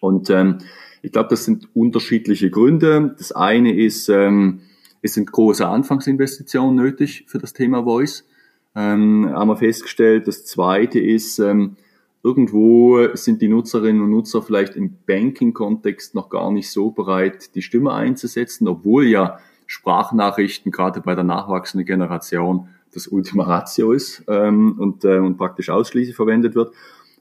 Und 0.00 0.30
ähm, 0.30 0.58
ich 1.02 1.12
glaube, 1.12 1.28
das 1.28 1.44
sind 1.44 1.68
unterschiedliche 1.74 2.50
Gründe. 2.50 3.14
Das 3.16 3.30
eine 3.30 3.74
ist, 3.74 4.08
ähm, 4.08 4.62
es 5.02 5.14
sind 5.14 5.30
große 5.30 5.66
Anfangsinvestitionen 5.66 6.74
nötig 6.74 7.24
für 7.28 7.38
das 7.38 7.52
Thema 7.52 7.84
Voice. 7.84 8.26
Ähm, 8.74 9.30
haben 9.32 9.48
wir 9.48 9.56
festgestellt. 9.56 10.26
Das 10.26 10.44
zweite 10.44 10.98
ist, 10.98 11.38
ähm, 11.38 11.76
irgendwo 12.24 13.14
sind 13.14 13.42
die 13.42 13.48
Nutzerinnen 13.48 14.02
und 14.02 14.10
Nutzer 14.10 14.42
vielleicht 14.42 14.74
im 14.76 14.96
Banking-Kontext 15.06 16.14
noch 16.14 16.30
gar 16.30 16.50
nicht 16.50 16.70
so 16.70 16.90
bereit, 16.90 17.54
die 17.54 17.62
Stimme 17.62 17.92
einzusetzen, 17.92 18.66
obwohl 18.66 19.04
ja 19.04 19.38
Sprachnachrichten 19.66 20.72
gerade 20.72 21.02
bei 21.02 21.14
der 21.14 21.24
nachwachsenden 21.24 21.86
Generation 21.86 22.68
das 22.92 23.08
Ultima 23.08 23.44
Ratio 23.44 23.92
ist 23.92 24.24
ähm, 24.28 24.76
und, 24.78 25.04
äh, 25.04 25.18
und 25.18 25.36
praktisch 25.36 25.68
ausschließlich 25.68 26.16
verwendet 26.16 26.54
wird. 26.54 26.74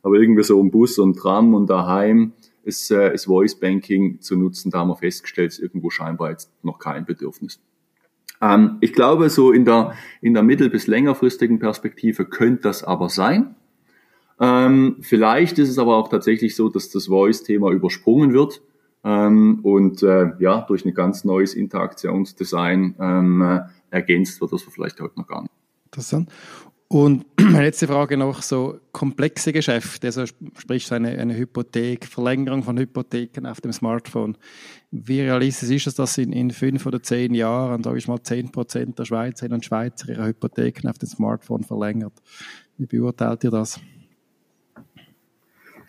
Aber 0.04 0.16
irgendwie 0.16 0.44
so 0.44 0.60
im 0.60 0.72
Bus 0.72 0.98
und 1.00 1.18
Tram 1.18 1.54
und 1.54 1.70
daheim 1.70 2.34
ist, 2.64 2.90
äh, 2.92 3.14
ist 3.14 3.26
Voice 3.26 3.56
Banking 3.56 4.22
zu 4.22 4.38
nutzen. 4.38 4.72
Da 4.72 4.80
haben 4.80 4.90
wir 4.90 4.96
festgestellt, 4.96 5.52
ist 5.52 5.60
irgendwo 5.60 5.90
scheinbar 5.90 6.30
jetzt 6.30 6.52
noch 6.64 6.80
kein 6.80 7.06
Bedürfnis. 7.06 7.60
Ähm, 8.42 8.78
ich 8.82 8.94
glaube, 8.94 9.30
so 9.30 9.52
in 9.52 9.66
der, 9.66 9.94
in 10.22 10.34
der 10.34 10.44
mittel- 10.44 10.70
bis 10.70 10.88
längerfristigen 10.88 11.60
Perspektive 11.60 12.26
könnte 12.26 12.64
das 12.64 12.84
aber 12.84 13.10
sein. 13.10 13.56
Ähm, 14.40 14.98
vielleicht 15.02 15.60
ist 15.60 15.70
es 15.70 15.78
aber 15.78 15.98
auch 15.98 16.10
tatsächlich 16.10 16.56
so, 16.56 16.70
dass 16.70 16.90
das 16.90 17.08
Voice-Thema 17.08 17.72
übersprungen 17.72 18.34
wird 18.34 18.62
ähm, 19.04 19.60
und 19.64 20.02
äh, 20.04 20.32
ja, 20.40 20.62
durch 20.62 20.86
ein 20.86 20.94
ganz 20.94 21.24
neues 21.24 21.54
Interaktionsdesign 21.54 22.96
ähm, 23.00 23.42
äh, 23.42 23.62
ergänzt 23.90 24.42
wird, 24.42 24.54
das 24.54 24.66
wir 24.66 24.72
vielleicht 24.72 25.00
heute 25.00 25.20
noch 25.20 25.28
gar 25.28 25.42
nicht. 25.42 25.52
Interessant. 25.86 26.30
Und 26.94 27.26
meine 27.42 27.66
letzte 27.66 27.88
Frage 27.88 28.18
noch, 28.18 28.42
so 28.44 28.80
komplexe 28.92 29.52
Geschäfte, 29.52 30.08
also 30.08 30.26
sprich 30.26 30.92
eine, 30.92 31.10
eine 31.18 31.36
Hypothek, 31.36 32.06
Verlängerung 32.06 32.64
von 32.64 32.78
Hypotheken 32.78 33.48
auf 33.48 33.62
dem 33.62 33.74
Smartphone. 33.74 34.38
Wie 34.92 35.22
realistisch 35.22 35.72
ist 35.72 35.88
es, 35.88 35.96
dass 35.96 36.18
in, 36.20 36.32
in 36.32 36.52
fünf 36.52 36.86
oder 36.86 37.02
zehn 37.02 37.34
Jahren, 37.34 37.84
sage 37.84 37.98
ich 37.98 38.08
mal, 38.08 38.22
zehn 38.22 38.52
Prozent 38.52 39.00
der 39.00 39.06
Schweizerinnen 39.06 39.56
und 39.56 39.66
Schweizer 39.66 40.10
ihre 40.10 40.28
Hypotheken 40.28 40.88
auf 40.88 41.00
dem 41.00 41.10
Smartphone 41.10 41.64
verlängert? 41.64 42.14
Wie 42.78 42.86
beurteilt 42.86 43.44
ihr 43.44 43.52
das? 43.52 43.80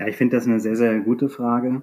Ja, 0.04 0.10
ich 0.10 0.16
finde 0.16 0.36
das 0.36 0.46
eine 0.46 0.60
sehr, 0.60 0.76
sehr 0.76 1.00
gute 1.00 1.30
Frage. 1.30 1.82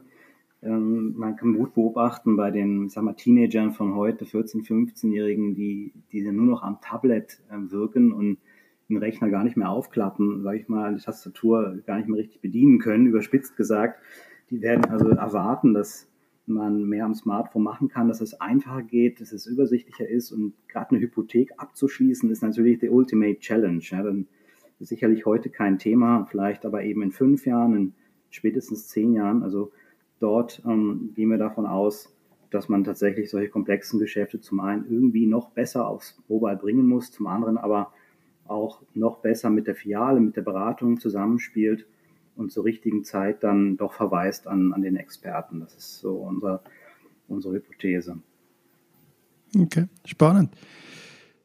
Ähm, 0.61 1.15
man 1.17 1.37
kann 1.37 1.57
gut 1.57 1.73
beobachten 1.73 2.35
bei 2.35 2.51
den 2.51 2.87
sag 2.87 3.03
mal, 3.03 3.13
Teenagern 3.13 3.71
von 3.71 3.95
heute, 3.95 4.25
14-, 4.25 4.63
15-Jährigen, 4.63 5.55
die, 5.55 5.91
die 6.11 6.21
nur 6.31 6.45
noch 6.45 6.61
am 6.61 6.79
Tablet 6.81 7.41
äh, 7.49 7.71
wirken 7.71 8.11
und 8.11 8.37
den 8.89 8.97
Rechner 8.97 9.31
gar 9.31 9.43
nicht 9.43 9.57
mehr 9.57 9.71
aufklappen, 9.71 10.43
sage 10.43 10.59
ich 10.59 10.69
mal, 10.69 10.93
die 10.93 11.01
Tastatur 11.01 11.79
gar 11.87 11.97
nicht 11.97 12.09
mehr 12.09 12.19
richtig 12.19 12.41
bedienen 12.41 12.77
können, 12.77 13.07
überspitzt 13.07 13.57
gesagt. 13.57 13.99
Die 14.51 14.61
werden 14.61 14.85
also 14.85 15.09
erwarten, 15.09 15.73
dass 15.73 16.07
man 16.45 16.83
mehr 16.83 17.05
am 17.05 17.15
Smartphone 17.15 17.63
machen 17.63 17.87
kann, 17.87 18.07
dass 18.07 18.21
es 18.21 18.39
einfacher 18.39 18.83
geht, 18.83 19.19
dass 19.19 19.31
es 19.31 19.47
übersichtlicher 19.47 20.07
ist 20.07 20.31
und 20.31 20.53
gerade 20.67 20.91
eine 20.91 20.99
Hypothek 20.99 21.53
abzuschließen 21.57 22.29
ist 22.29 22.43
natürlich 22.43 22.77
die 22.77 22.89
Ultimate 22.89 23.39
Challenge. 23.39 23.81
Ja, 23.81 24.03
dann 24.03 24.27
ist 24.77 24.89
sicherlich 24.89 25.25
heute 25.25 25.49
kein 25.49 25.79
Thema, 25.79 26.27
vielleicht 26.29 26.67
aber 26.67 26.83
eben 26.83 27.01
in 27.01 27.11
fünf 27.11 27.47
Jahren, 27.47 27.75
in 27.75 27.93
spätestens 28.31 28.87
zehn 28.87 29.13
Jahren. 29.13 29.43
Also 29.43 29.71
dort 30.19 30.61
ähm, 30.65 31.11
gehen 31.15 31.29
wir 31.29 31.37
davon 31.37 31.65
aus, 31.65 32.13
dass 32.49 32.67
man 32.67 32.83
tatsächlich 32.83 33.29
solche 33.29 33.49
komplexen 33.49 33.99
Geschäfte 33.99 34.41
zum 34.41 34.59
einen 34.59 34.85
irgendwie 34.89 35.25
noch 35.25 35.51
besser 35.51 35.87
aufs 35.87 36.21
Mobile 36.27 36.57
bringen 36.57 36.87
muss, 36.87 37.11
zum 37.11 37.27
anderen 37.27 37.57
aber 37.57 37.93
auch 38.45 38.81
noch 38.93 39.19
besser 39.19 39.49
mit 39.49 39.67
der 39.67 39.75
Filiale, 39.75 40.19
mit 40.19 40.35
der 40.35 40.41
Beratung 40.41 40.99
zusammenspielt 40.99 41.85
und 42.35 42.51
zur 42.51 42.65
richtigen 42.65 43.03
Zeit 43.03 43.43
dann 43.43 43.77
doch 43.77 43.93
verweist 43.93 44.47
an, 44.47 44.73
an 44.73 44.81
den 44.81 44.97
Experten. 44.97 45.61
Das 45.61 45.75
ist 45.75 45.99
so 45.99 46.15
unser, 46.15 46.61
unsere 47.27 47.55
Hypothese. 47.55 48.17
Okay, 49.57 49.85
spannend. 50.05 50.51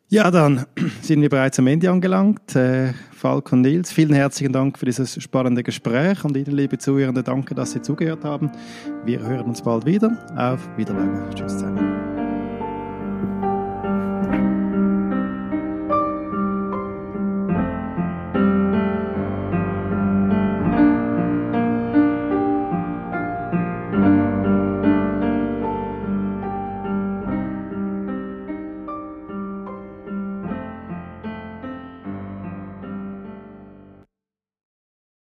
Ja, 0.09 0.31
dann 0.31 0.67
sind 1.03 1.21
wir 1.21 1.29
bereits 1.29 1.59
am 1.59 1.67
Ende 1.67 1.91
angelangt. 1.91 2.55
Äh, 2.55 2.93
Falk 3.13 3.53
und 3.53 3.63
Nils, 3.63 3.93
vielen 3.93 4.15
herzlichen 4.15 4.53
Dank 4.53 4.79
für 4.79 4.87
dieses 4.87 5.21
spannende 5.21 5.63
Gespräch 5.63 6.23
und 6.25 6.37
Ihnen, 6.37 6.53
liebe 6.53 6.79
Zuhörende, 6.79 7.23
danke, 7.23 7.55
dass 7.55 7.73
Sie 7.73 7.83
zugehört 7.83 8.25
haben. 8.25 8.51
Wir 9.05 9.21
hören 9.21 9.47
uns 9.47 9.63
bald 9.63 9.85
wieder. 9.85 10.17
Auf 10.37 10.61
Wiedersehen. 10.77 11.25
Tschüss 11.35 11.53
zusammen. 11.55 11.96